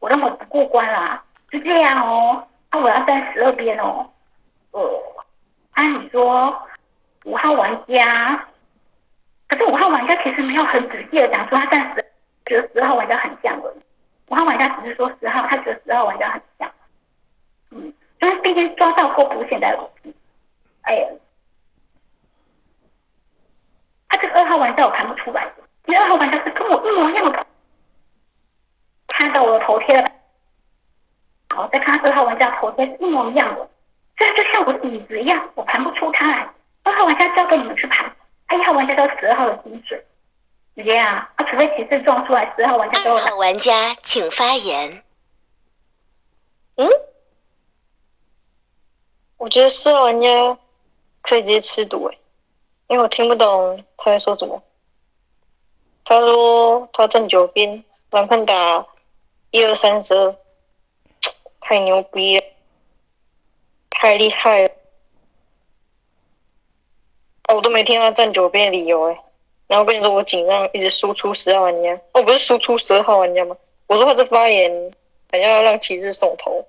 [0.00, 2.46] 我认为不过关啦，是这样哦。
[2.70, 4.10] 那我要站十二边哦，
[4.72, 5.02] 呃，
[5.72, 6.66] 按你说
[7.24, 8.46] 五号玩家，
[9.48, 12.04] 可是五号玩家其实没有很仔细的讲说他站十。
[12.46, 13.80] 觉得十号玩家很像而已，
[14.30, 16.72] 五号玩家只是说十号，他觉得十号玩家很像，
[17.68, 19.66] 嗯，因为毕竟抓到过补险的，
[20.80, 21.08] 哎呀，
[24.08, 25.46] 他这个二号玩家我看不出来，
[25.84, 27.46] 因为二号玩家是跟我一模一样的，
[29.08, 30.10] 看到我的头贴了，
[31.54, 33.68] 好，再看二号玩家头贴是一模一样的，
[34.16, 36.48] 这就像我的椅子一样，我盘不出他来，
[36.84, 38.14] 二号玩家交给你们去盘，
[38.52, 40.04] 一号玩家到十二号的薪水。
[40.76, 41.28] 直接啊！
[41.34, 45.02] 啊，除非骑士撞出来，十号玩家都二号玩家请发言。
[46.76, 46.88] 嗯？
[49.38, 50.56] 我觉得四号玩家
[51.20, 52.18] 可以直接吃毒诶，
[52.86, 54.62] 因为我听不懂他在说什么。
[56.04, 58.86] 他说他站九边，蓝看打
[59.50, 60.36] 一二三十二，
[61.68, 62.44] 太牛逼了，
[63.90, 64.70] 太厉害了！
[67.54, 69.18] 我都没听他站九边理由诶。
[69.66, 73.54] 然后跟你说，我紧张，一直输出十号玩家，哦，不是输出十二号玩家吗？
[73.86, 74.90] 我说他这发言，
[75.30, 76.66] 想要让骑士送头。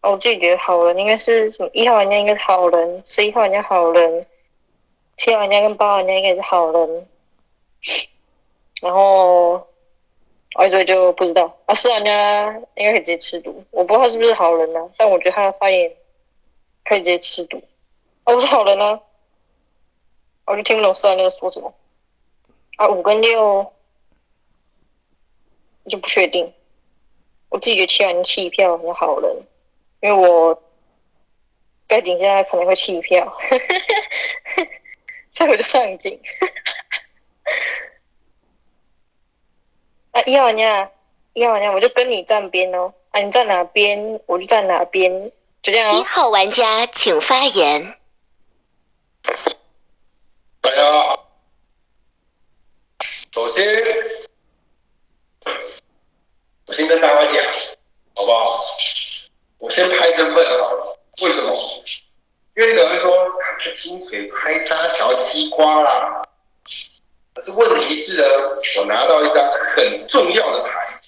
[0.00, 1.70] 哦，我自己觉得好人应该是什么？
[1.72, 4.26] 一号玩家应该是好人，十一号玩家好人，
[5.16, 7.08] 七号玩家跟八号玩家应该是好人。
[8.80, 9.64] 然后，
[10.58, 13.64] 我所以就不知道啊，四号玩家应该可以直接吃毒。
[13.70, 15.94] 我不知道他是不是好人呢，但我觉得他的发言
[16.84, 17.62] 可以直接吃毒。
[18.24, 19.00] 哦，我是好人呢。
[20.46, 21.72] 我就听不懂四号那个说什么
[22.76, 23.72] 啊，五跟六
[25.84, 26.52] 我就不确定。
[27.50, 29.36] 我自己觉得七号弃票很好人，
[30.00, 30.60] 因为我
[31.86, 33.32] 盖顶下可能会弃票，
[35.30, 36.20] 所以我就上警。
[40.18, 40.90] 啊，一号玩家，
[41.34, 42.92] 一号玩家，我就跟你站边哦。
[43.10, 45.30] 啊，你站哪边，我就站哪边，
[45.62, 45.96] 就这样。
[45.96, 47.94] 一号玩家请发言。
[50.60, 51.28] 大家好，
[53.32, 53.64] 首先，
[56.66, 57.44] 我先跟大家讲，
[58.16, 58.52] 好不好？
[59.58, 60.98] 我先拍身份好了。
[61.22, 61.54] 为什么？
[62.56, 66.27] 因为有人说看金水拍沙条西瓜啦。
[67.38, 68.28] 可是问题是呢，
[68.78, 71.00] 我拿到一张很重要的牌，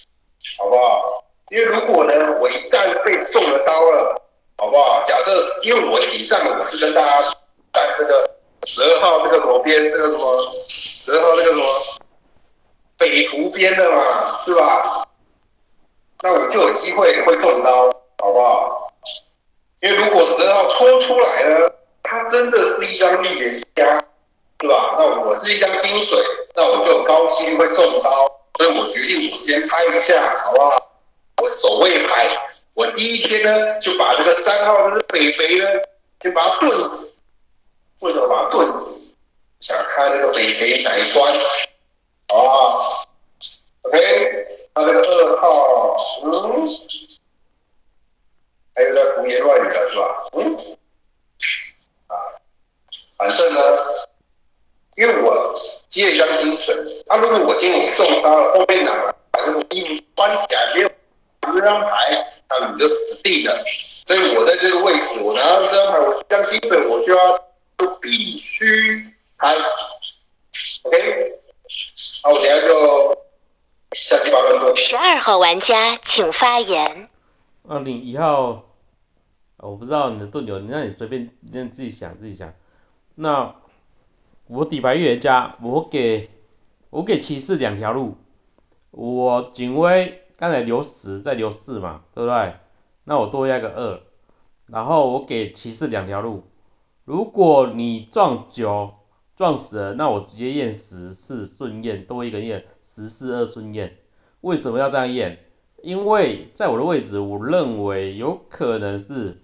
[0.59, 1.25] 好不好？
[1.51, 4.23] 因为如果呢，我一旦被中了刀了，
[4.57, 5.05] 好不好？
[5.09, 5.33] 假设
[5.65, 7.21] 因为我以上我是跟大家
[7.73, 8.31] 站这个。
[8.67, 10.35] 十二号这个什么边，这个什么
[10.69, 11.67] 十二号这个什么
[12.99, 15.09] 北湖边的嘛，是吧？
[16.21, 18.93] 那我就有机会会中刀，好不好？
[19.81, 21.71] 因为如果十二号抽出来呢，
[22.03, 24.05] 它真的是一张预言家，
[24.61, 24.95] 是吧？
[24.99, 26.19] 那我是一张金水，
[26.55, 30.91] 那我就高几率会中刀，所以我决定我先拍一下，好不好？
[31.43, 32.29] 我守卫牌
[32.75, 35.67] 我第一天呢就把这个三号这个北肥呢，
[36.21, 37.15] 就把它炖死，
[38.01, 39.17] 为什么把它炖死？
[39.61, 41.33] 想看这个北肥哪一关，
[42.29, 42.97] 好不好
[43.83, 46.69] ？OK，他这个二号，嗯，
[48.75, 50.29] 还有在胡言乱语的是吧？
[50.33, 50.57] 嗯，
[52.09, 52.15] 啊，
[53.17, 53.61] 反正呢，
[54.97, 55.55] 因为我
[55.89, 56.75] 接一张金水，
[57.09, 60.89] 啊，如果我今天我中刀了，后面拿把这个衣服穿起来，没有
[61.41, 63.53] 这张牌，那你就死定了。
[64.07, 67.39] 所以我在这个位置，我拿到这张牌，我这张金水我就要
[67.79, 69.07] 就必须
[69.39, 69.55] 开
[70.83, 71.41] ，OK，
[72.23, 73.19] 好，我等下就
[73.93, 74.77] 下期八分多。
[74.77, 77.09] 十二号玩家请发言。
[77.69, 78.65] 二零一号，
[79.59, 82.53] 我不知道你的盾流，那你随便，你自己想自己想。
[83.15, 83.55] 那
[84.53, 86.29] 我底牌预言家，我给
[86.91, 88.17] 我给骑士两条路，
[88.91, 92.55] 我警卫刚才留十，再留四嘛，对不对？
[93.05, 94.01] 那我多压个二，
[94.67, 96.43] 然后我给骑士两条路。
[97.05, 98.91] 如果你撞九
[99.37, 103.99] 撞死了，那我直接验十四顺验，多一个验十四二顺验。
[104.41, 105.39] 为什么要这样验？
[105.81, 109.41] 因为在我的位置，我认为有可能是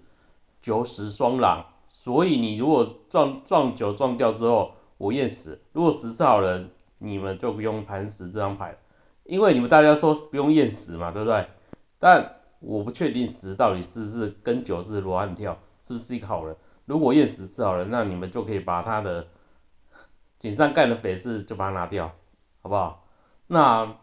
[0.61, 5.59] 九十双狼，所以你如果撞撞九撞掉之后，我验十。
[5.73, 8.77] 如果十是好人，你们就不用盘十这张牌，
[9.23, 11.45] 因为你们大家说不用验十嘛，对不对？
[11.99, 16.55] 但我不确定十到底是不是跟九是罗汉跳，是不是一个好人。
[16.85, 19.27] 如果验十是好人，那你们就可以把他的
[20.39, 22.11] 井上盖的匪事就把它拿掉，
[22.61, 23.07] 好不好？
[23.47, 23.97] 那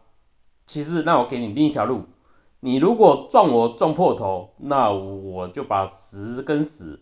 [0.67, 2.05] 其实那我给你另一条路，
[2.61, 7.01] 你如果撞我撞破头，那我就把十跟十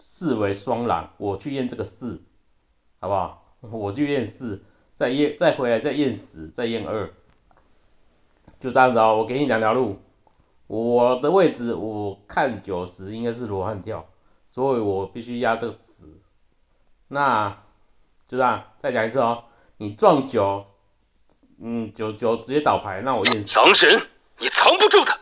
[0.00, 2.22] 视为双狼，我去验这个四，
[3.04, 3.44] 好不好？
[3.60, 4.64] 我去验四，
[4.96, 7.10] 再验再回来再验十，再验二，
[8.58, 9.18] 就这样子哦。
[9.18, 9.98] 我给你两条路，
[10.66, 14.06] 我的位置我看九十应该是罗汉跳，
[14.48, 16.06] 所以我必须压这个十。
[17.08, 17.50] 那
[18.26, 19.44] 就这样，再讲一次哦。
[19.76, 20.64] 你撞九，
[21.60, 23.58] 嗯，九九直接倒牌，那我验十。
[23.58, 24.06] 狼人，
[24.38, 25.12] 你藏不住的。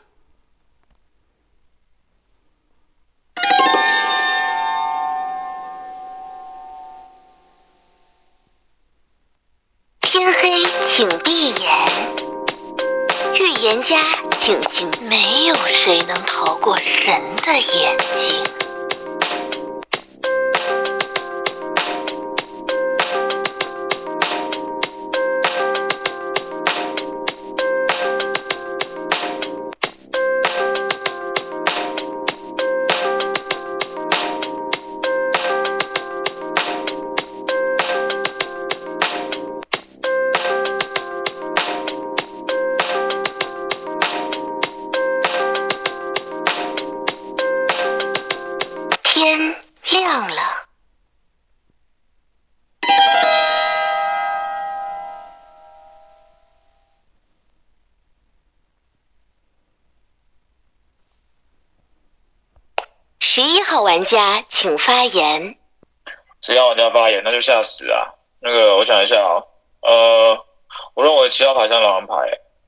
[63.53, 65.59] 一号玩家请发言。
[66.41, 68.09] 十一号玩家发言，那就吓死啊。
[68.41, 69.45] 那个我想一下啊，
[69.83, 70.45] 呃，
[70.95, 72.15] 我认为七号牌像狼人牌，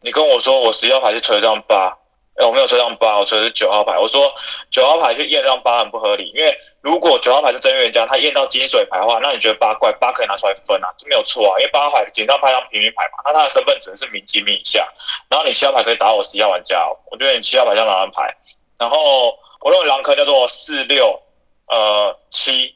[0.02, 1.96] 你跟我说我十一号牌是锤张八，
[2.36, 3.98] 哎，我没有锤张八，我锤的是九号牌。
[3.98, 4.30] 我说
[4.70, 10.92] 九号牌去验张八很不合理，因为如果九号牌是真预言家，他验到金水牌的话，那你觉得八怪八可以拿出来分啊？
[10.98, 14.86] 这没有错啊，因为八号牌紧张牌当平民牌嘛，那他的身份只能是民级民以下。
[15.30, 18.36] 然后你七号牌可以打我十一号玩家、哦，我觉得你七号牌像狼人牌。
[18.76, 21.22] 然后我认为狼科叫做四六
[21.68, 22.74] 呃七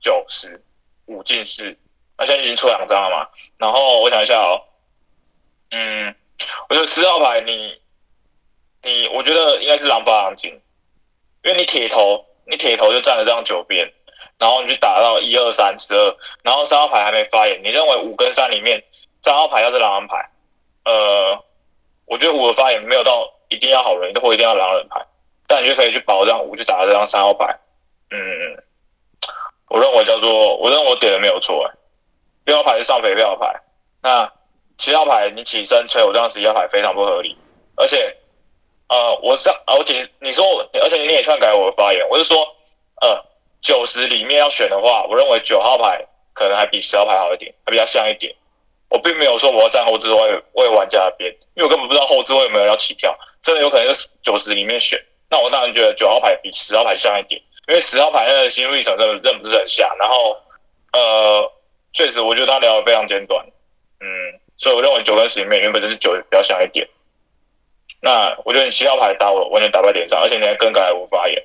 [0.00, 0.64] 九十
[1.04, 1.76] 五进四，
[2.16, 3.28] 那现在已经出两张了嘛。
[3.58, 4.64] 然后我想一下哦，
[5.72, 6.14] 嗯，
[6.70, 7.78] 我觉得十号牌你
[8.82, 10.58] 你，我觉得应该是狼八狼金，
[11.44, 13.92] 因为你铁头你铁头就站了这张九边，
[14.38, 18.82] 然后你去打到一二三十二，然后三号牌还没发言，你认为五跟三里面
[19.22, 20.30] 三号牌要是狼人牌，
[20.86, 21.44] 呃，
[22.06, 25.04] 我觉得五的发言没有到一定要好人或一定要狼人牌，
[25.46, 27.58] 但你就可以去保障五去打这张三号牌，
[28.10, 28.18] 嗯，
[29.68, 31.74] 我认为叫做我认为我点的没有错哎，
[32.44, 33.60] 六号牌是上肥票牌，
[34.02, 34.32] 那
[34.78, 37.36] 七号牌你起身吹我这张十一号牌非常不合理，
[37.76, 38.16] 而且
[38.88, 42.36] 呃我上啊我解你说，而且你也篡改我的发言，我是说
[43.00, 43.24] 呃
[43.60, 48.34] 九十里面要选的话，我认为九号牌可能还比十号牌好一点，还比较像一点。
[48.88, 55.02] 我并没有说我要站后置位为玩家的边，因为我根本不知道后置位有没有要起跳，真的有可能是九十里面选。
[55.32, 59.88] 那我当然觉得九号牌比十号牌像一点，因为十号牌那个心路历程真的认不是很像。
[59.98, 60.36] 然后
[60.92, 61.50] 呃，
[61.94, 63.42] 确实我觉得他聊的非常简短，
[64.00, 64.06] 嗯，
[64.58, 66.86] 所以我认为九跟十里面原本就是九比较像一点。
[68.02, 71.42] 那我觉得你七号牌打我完全打在脸上，而且你还更改无发言，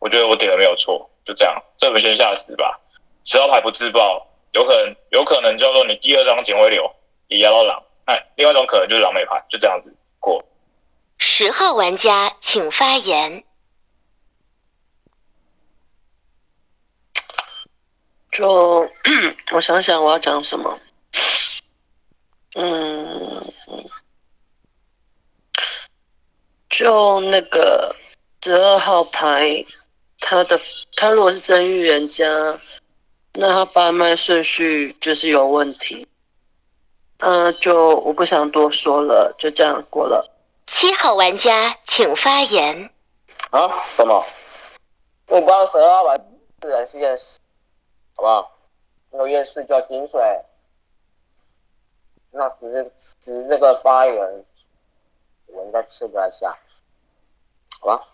[0.00, 2.80] 我觉得我点的没有错，就这样，这轮先下十吧。
[3.24, 6.92] 十号牌不自爆，有可能有可能叫做你第二张警徽流
[7.28, 10.44] 也压到狼，那另外一种可能就是狼没牌，就这样子过。
[11.18, 13.44] 十号玩家请发言。
[18.30, 18.88] 就
[19.52, 20.78] 我想想我要讲什么，
[22.54, 23.42] 嗯，
[26.68, 27.96] 就那个
[28.44, 29.66] 十二号牌，
[30.20, 30.56] 他的
[30.94, 32.24] 他如果是真预言家，
[33.32, 36.06] 那他八脉顺序就是有问题。
[37.18, 40.37] 嗯，就我不想多说了，就这样过了。
[40.70, 42.90] 七号玩家请发言。
[43.50, 43.84] 啊？
[43.96, 44.22] 什么？
[45.26, 46.16] 我帮十二号牌
[46.60, 47.40] 自然是验尸，
[48.14, 48.52] 好不好？
[49.10, 50.20] 那个验尸叫金水，
[52.30, 54.44] 那十十这个发言，
[55.46, 56.56] 我应该吃不太下，
[57.80, 58.06] 好吧？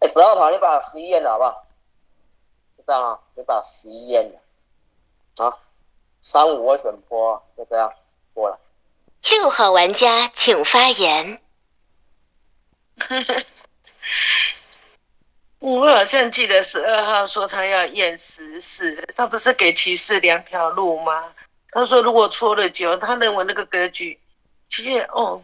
[0.00, 1.66] 哎，十号牌你把十一验了好不好？
[2.76, 5.58] 就这样啊，你把十一验了，啊，
[6.22, 7.90] 三五我选坡，就这样
[8.34, 8.60] 过了。
[9.30, 11.40] 六号玩家请发言。
[15.58, 21.32] 我好像记得十二号说他要验十四，他不是给骑士两条路吗？
[21.70, 24.20] 他说如果错了九，他认为那个格局，
[24.68, 25.42] 其实哦，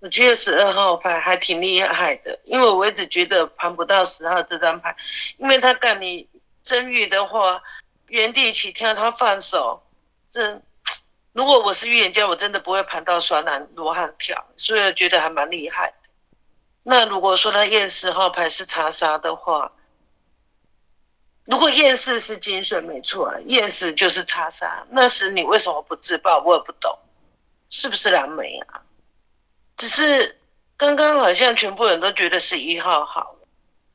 [0.00, 4.96] 我觉得十二号牌还挺厉害的，因为我一直觉得盘不到十号这张牌，
[5.38, 6.28] 因为他干你
[6.62, 7.62] 真预的话，
[8.08, 9.82] 原地起跳他放手，
[10.30, 10.60] 这
[11.34, 15.92] 如果我是预言家，我真的不会盘到双男罗汉跳，所以我觉得还蛮厉害。
[16.84, 19.72] 那如果说他验十号牌是查杀的话，
[21.44, 26.38] 如果验四是金水没错，验十就是查杀，那时你为什么不自爆？
[26.38, 26.96] 我也不懂，
[27.68, 28.82] 是不是蓝莓啊？
[29.76, 30.40] 只是
[30.76, 33.34] 刚刚好像全部人都觉得是一号好，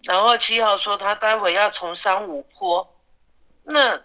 [0.04, 2.94] 然后七号说他待会要从三五坡，
[3.64, 4.02] 那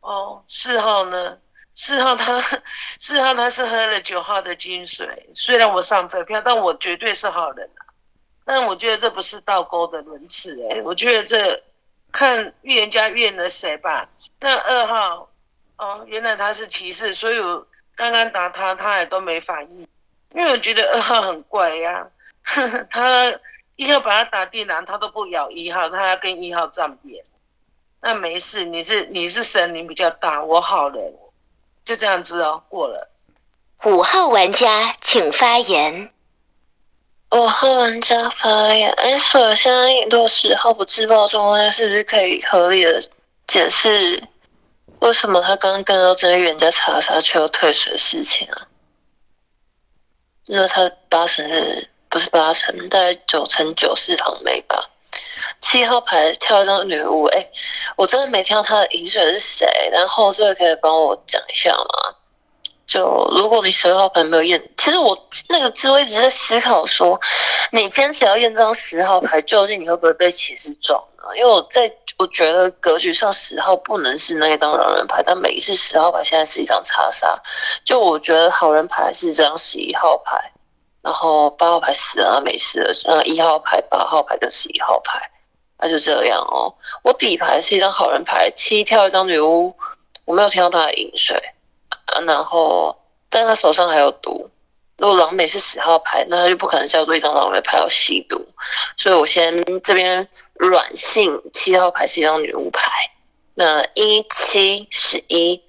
[0.00, 1.36] 哦四号呢？
[1.76, 2.42] 四号他
[2.98, 7.92] 四号他是喝了九号的金水，虽然我上废票，但我绝对是好人啊。
[8.46, 11.62] 但我觉得这不是倒钩的轮次哎，我觉得这
[12.10, 14.08] 看预言家验了谁吧。
[14.40, 15.28] 那二号
[15.76, 19.86] 哦，原来他是骑士，所以我刚刚打他，他也都没反应，
[20.32, 22.08] 因为我觉得二号很怪呀。
[22.88, 23.38] 他
[23.74, 27.22] 一号把他打地狼，他都不咬一号，他要跟一号站边。
[28.00, 31.14] 那没事，你是你是神灵比较大，我好人。
[31.86, 33.08] 就这样子哦，过了。
[33.84, 36.12] 五号玩家请发言。
[37.30, 38.90] 五号玩家发言。
[38.92, 43.00] 哎，所以现在如果十号不自爆状况下，是不是可以合理的
[43.46, 44.22] 解释
[44.98, 48.66] 为什么他刚刚跟到这个预言家查杀却又退水的事情啊？
[50.46, 54.90] 因为他八成是不是八成，大概九成九是旁妹吧。
[55.60, 57.46] 七号牌跳一张女巫，哎，
[57.96, 62.14] 我真的没听到他的银水是谁，然后这个可以帮我讲一下吗？
[62.86, 63.02] 就
[63.36, 67.20] 如果你十号牌没有验，其实我那个智慧一直在思考说，
[67.72, 71.36] 你坚持要验这张十号牌，究竟你会不会被骑士撞呢？
[71.36, 77.36] 因为我在我觉得格局上十号不能是那一张狼人牌，但每一次十号牌现在是一张查杀，
[77.84, 80.52] 就我觉得好人牌是这张十一号牌，
[81.02, 85.28] 然后八号牌死了没事了，嗯，一号牌、八号牌跟十一号牌。
[85.78, 86.74] 那就这样哦。
[87.02, 89.76] 我底牌是一张好人牌，七跳一张女巫，
[90.24, 91.36] 我没有听到他的饮水
[92.06, 92.20] 啊。
[92.26, 92.96] 然后，
[93.28, 94.50] 但他手上还有毒。
[94.98, 98.48] 如果狼美是十号牌，那他就不可能叫做一张狼美牌要吸毒。
[98.96, 102.90] 所以我先这边软性七号牌是一张女巫牌。
[103.54, 105.62] 那一七十一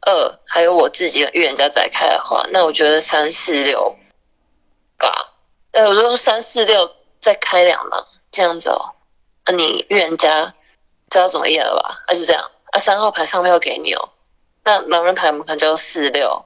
[0.00, 3.96] 二，还有我自己预言家再开的话，那我觉得三四六
[4.96, 5.12] 吧。
[5.72, 8.94] 呃，我说三四六再开两狼这样子哦。
[9.46, 10.54] 那你预言家
[11.10, 12.02] 知道怎么验了吧？
[12.06, 14.10] 啊就这样啊，三号牌上面要给你哦。
[14.64, 16.44] 那狼人牌我们看就四六，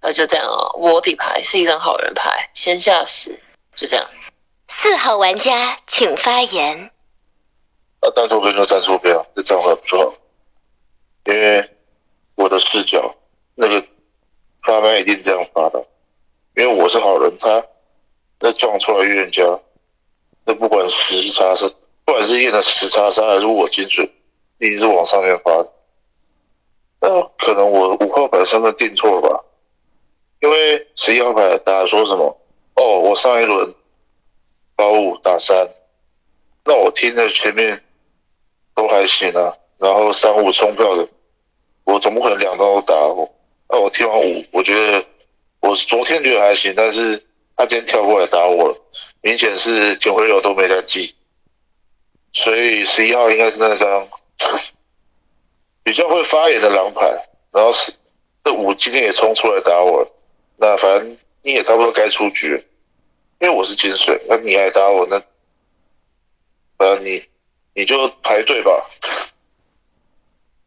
[0.00, 0.76] 那就这样哦。
[0.78, 3.40] 我底牌是一张好人牌，先下十，
[3.74, 4.04] 就这样。
[4.68, 6.90] 四号玩家请发言。
[8.00, 10.14] 啊，站错边就站错边，这站法不错。
[11.24, 11.70] 因为
[12.34, 13.14] 我的视角，
[13.54, 13.86] 那个
[14.62, 15.86] 发牌一定这样发的，
[16.56, 17.64] 因为我是好人，他
[18.40, 19.44] 那撞出来预言家。
[20.46, 21.68] 那不管十叉是，
[22.04, 24.10] 不管是验的十叉杀还是我金水，
[24.58, 25.66] 一定是往上面发。
[27.00, 29.44] 那可能我五号牌身份定错了吧？
[30.40, 32.40] 因为十一号牌大家说什么？
[32.76, 33.74] 哦，我上一轮
[34.76, 35.68] 八五打三，
[36.64, 37.82] 那我听着前面
[38.74, 39.52] 都还行啊。
[39.78, 41.08] 然后三五冲票的，
[41.84, 42.94] 我总不可能两张都打。
[43.68, 45.04] 那我听完五，我觉得
[45.58, 47.25] 我昨天觉得还行，但是
[47.56, 48.76] 他今天跳过来打我，
[49.22, 51.16] 明显是警徽流都没在记，
[52.32, 54.08] 所以十一号应该是那张
[55.82, 57.00] 比较会发言的狼牌，
[57.50, 57.92] 然后是
[58.44, 60.06] 这五今天也冲出来打我，
[60.56, 62.62] 那反正你也差不多该出局，
[63.40, 65.18] 因为我是金水，那你还打我，那
[66.76, 67.24] 反正你
[67.72, 68.86] 你就排队吧。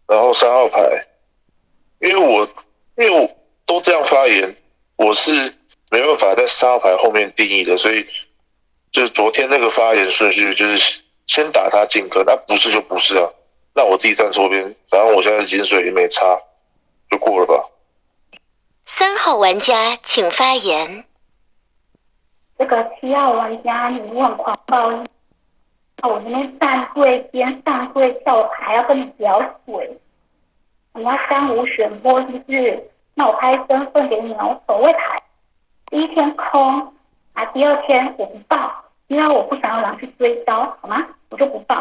[0.07, 1.07] 然后三号牌，
[1.99, 2.49] 因为我
[2.97, 3.29] 因为我
[3.67, 4.55] 都这样发言，
[4.95, 5.53] 我是
[5.89, 8.05] 没办法在三号牌后面定义的，所以
[8.91, 13.29] 就是昨天那个发言顺序就是先打他进坑，那不是就不是啊，
[13.73, 16.39] 那我自己站错边，反正我现在是金水也没差，
[17.09, 17.69] 就过了吧。
[18.85, 21.05] 三号玩家请发言。
[22.57, 24.89] 这个七号玩家你很狂暴，
[26.01, 29.97] 那我这边站对边上队跳牌还要跟你聊水，
[30.93, 32.91] 你要三无选波是不是？
[33.13, 35.21] 那我拍身份给你我，守卫牌，
[35.89, 36.93] 第一天空，
[37.33, 41.05] 啊，第二天我不报，因为我不想要狼去追刀，好吗？
[41.29, 41.75] 我就不报，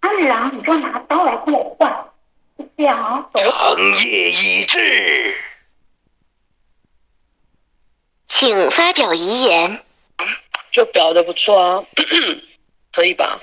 [0.00, 2.06] 啊，狼你就拿刀来跟我换，
[2.56, 3.30] 是这样哦。
[3.34, 3.76] 长
[4.08, 5.34] 夜已至，
[8.28, 9.80] 请发表遗言。
[10.72, 11.84] 就表的不错啊，
[12.92, 13.38] 可以吧？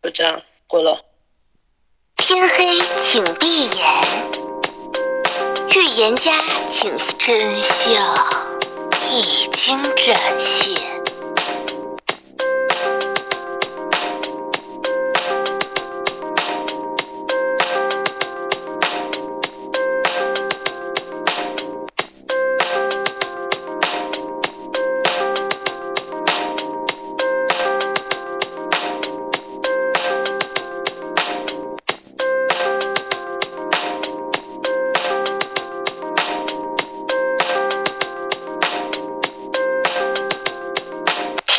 [0.00, 1.04] 就这样过了。
[2.16, 4.04] 天黑请闭眼，
[5.74, 6.30] 预言家
[6.70, 8.53] 请真相
[9.10, 10.93] 已经展现。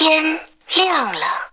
[0.07, 0.39] 天
[0.75, 1.51] 亮了。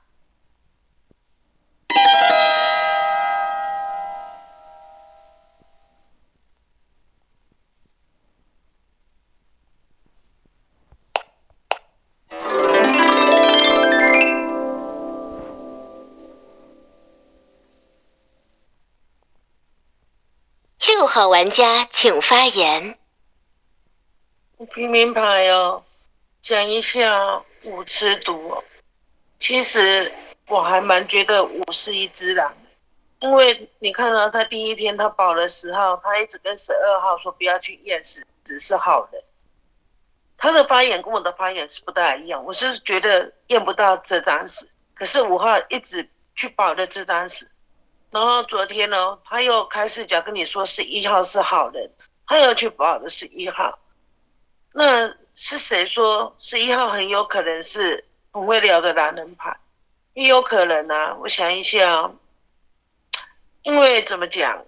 [20.86, 22.98] 六号玩家请发言。
[24.74, 25.84] 平民牌哦，
[26.42, 28.64] 讲一下五吃毒哦。
[29.40, 30.12] 其实
[30.46, 32.54] 我还蛮觉得五是一只狼，
[33.20, 39.22] 因为你看到他第一天他保了十号，他一直跟十二号说不要去验十，只是好人。
[40.38, 47.48] 他的发言跟我的发言是不大一样，我是觉得验不到这张屎，可是五号一直去保的这张屎。
[48.10, 51.90] 然后昨天呢，他又开始讲跟你说是一号是好人，
[52.26, 53.78] 他又去保的是一号。
[54.72, 59.56] 那是谁说十一号很有可能是很会聊的男人牌？
[60.14, 62.12] 也有可能啊，我想一下，
[63.62, 64.64] 因为怎么讲，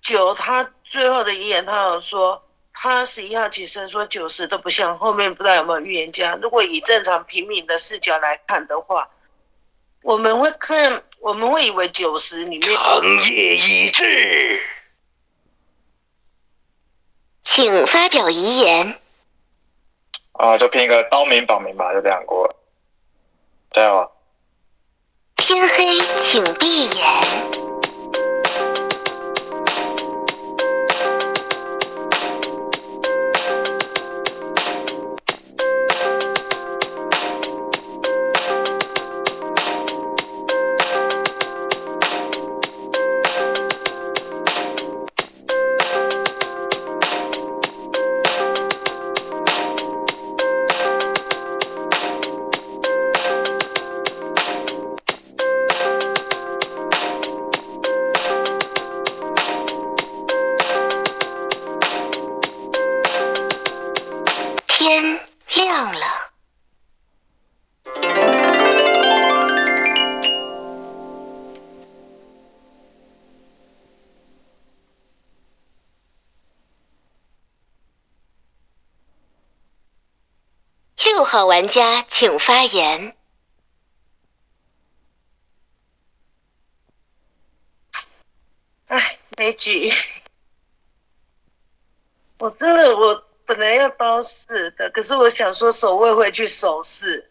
[0.00, 6.34] 九他最后的遗言，他有说他十一号起身说九十都不像，后面不知道有没有预言家。
[6.36, 9.10] 如果以正常平民的视角来看的话，
[10.00, 14.62] 我们会看，我们会以为九十里面长夜已至，
[17.42, 18.98] 请发表遗言。
[20.38, 22.56] 啊，就拼一个刀名榜名吧，就这样过了。
[23.72, 24.10] 加油！
[25.36, 25.84] 天黑
[26.24, 27.67] 请闭眼。
[81.68, 83.14] 玩家请发言。
[88.86, 89.92] 哎，没举。
[92.40, 97.30] 我真的，我本来要刀四的，可是我想说守卫会去守四，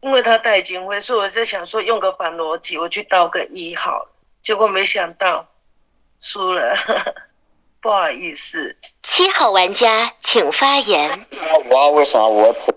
[0.00, 4.12] 因为他带金徽，所以我在想说用个反逻辑，我去刀个一好了。
[4.44, 5.48] 结果没想到
[6.20, 6.76] 输了，
[7.82, 8.78] 不好意思。
[9.02, 11.26] 七号玩家请发言。
[11.30, 12.73] 那五号为啥我会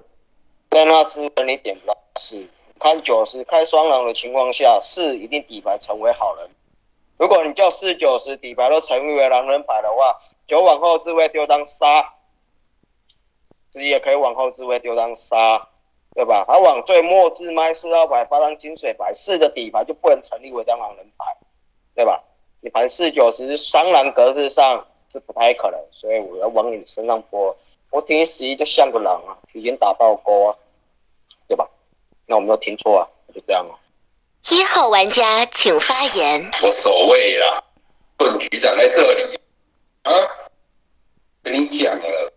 [0.77, 2.45] 在那之前你点不到四？
[2.79, 6.47] 看九十开双狼的情况下，四一定底牌成为好人。
[7.17, 10.15] 如果你叫四九十底牌都成为狼人牌的话，
[10.45, 12.13] 九往后置位丢当杀，
[13.73, 15.67] 十也可以往后置位丢当杀，
[16.13, 16.45] 对吧？
[16.47, 21.35] 他往最末置麦四号牌发当金水牌，四的底牌就不能成立为当狼人牌，
[21.95, 22.23] 对吧？
[22.61, 27.57] 你盘四九十双狼格式上是不太可能，所以我要往你身上拨。
[27.89, 30.55] 我听十一就像个狼啊，提前打爆钩啊，
[31.47, 31.67] 对吧？
[32.25, 33.73] 那我没有听错啊，就这样啊。
[34.49, 36.49] 一号玩家请发言。
[36.63, 37.63] 无所谓啦，
[38.17, 39.39] 本局长在这里
[40.03, 40.11] 啊，
[41.43, 42.33] 跟你讲了，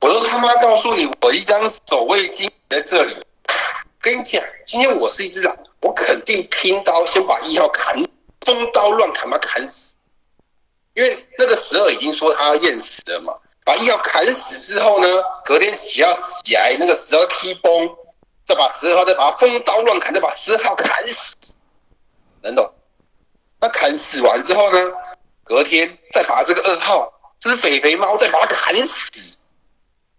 [0.00, 3.14] 我都他妈告诉你，我一张守卫金在这里。
[4.00, 7.94] 跟你讲，今天我是一只狼，我肯定拼刀先把一号砍，
[8.40, 9.96] 疯刀乱砍，把他砍死。
[10.94, 13.32] 因为那个十二已经说他要验死了嘛，
[13.64, 15.06] 把一号砍死之后呢，
[15.44, 17.94] 隔天起要起来，那个十二踢崩，
[18.44, 21.54] 再把十二号再把他风刀乱砍，再把十二号砍死，
[22.42, 22.74] 能懂？
[23.60, 24.78] 那砍死完之后呢，
[25.44, 29.36] 隔天再把这个二号这只肥肥猫再把它砍死，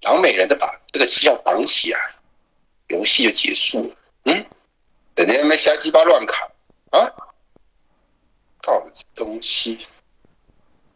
[0.01, 1.99] 然后每人再把这个七号绑起来，
[2.87, 3.95] 游戏就结束了。
[4.25, 4.45] 嗯，
[5.15, 6.47] 整天他妈瞎鸡巴乱砍
[6.91, 7.11] 啊！
[8.61, 9.87] 到底这东西，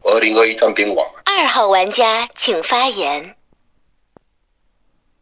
[0.04, 1.06] 二零二一战边王。
[1.26, 3.36] 二号玩家请发言。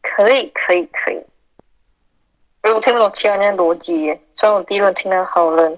[0.02, 1.24] 可以，可以，可以。
[2.64, 5.78] 因为我听不懂其他人的逻辑耶，虽然我第一轮听得好认，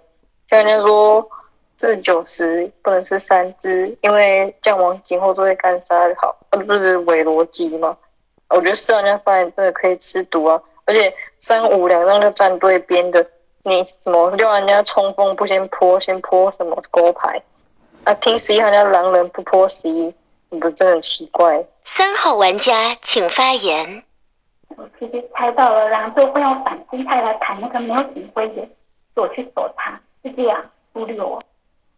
[0.50, 1.28] 像人家说
[1.78, 7.98] 四九十不能是三只，因为这样往今后都会干杀好，那不是伪逻辑吗？
[8.50, 13.26] 我觉得四号人家发言真的可以吃毒啊，而且三五两张就站对边的，
[13.64, 17.42] 你什么六人家冲锋不先泼，先泼什么勾牌？
[18.04, 20.14] 啊，听十一号人家狼人不泼十一，
[20.50, 21.66] 你不真的很奇怪？
[21.84, 24.04] 三号玩家请发言。
[24.78, 28.68] 我其实猜到了，然后会用反心态来谈那个没有警徽的，
[29.14, 30.64] 躲去躲他，是这样
[30.94, 31.42] 忽略我。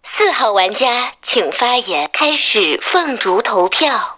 [0.04, 2.10] 四号玩家请发言。
[2.14, 4.17] 开始凤竹投票。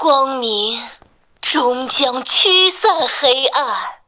[0.00, 0.80] 光明
[1.42, 3.99] 终将驱散黑暗。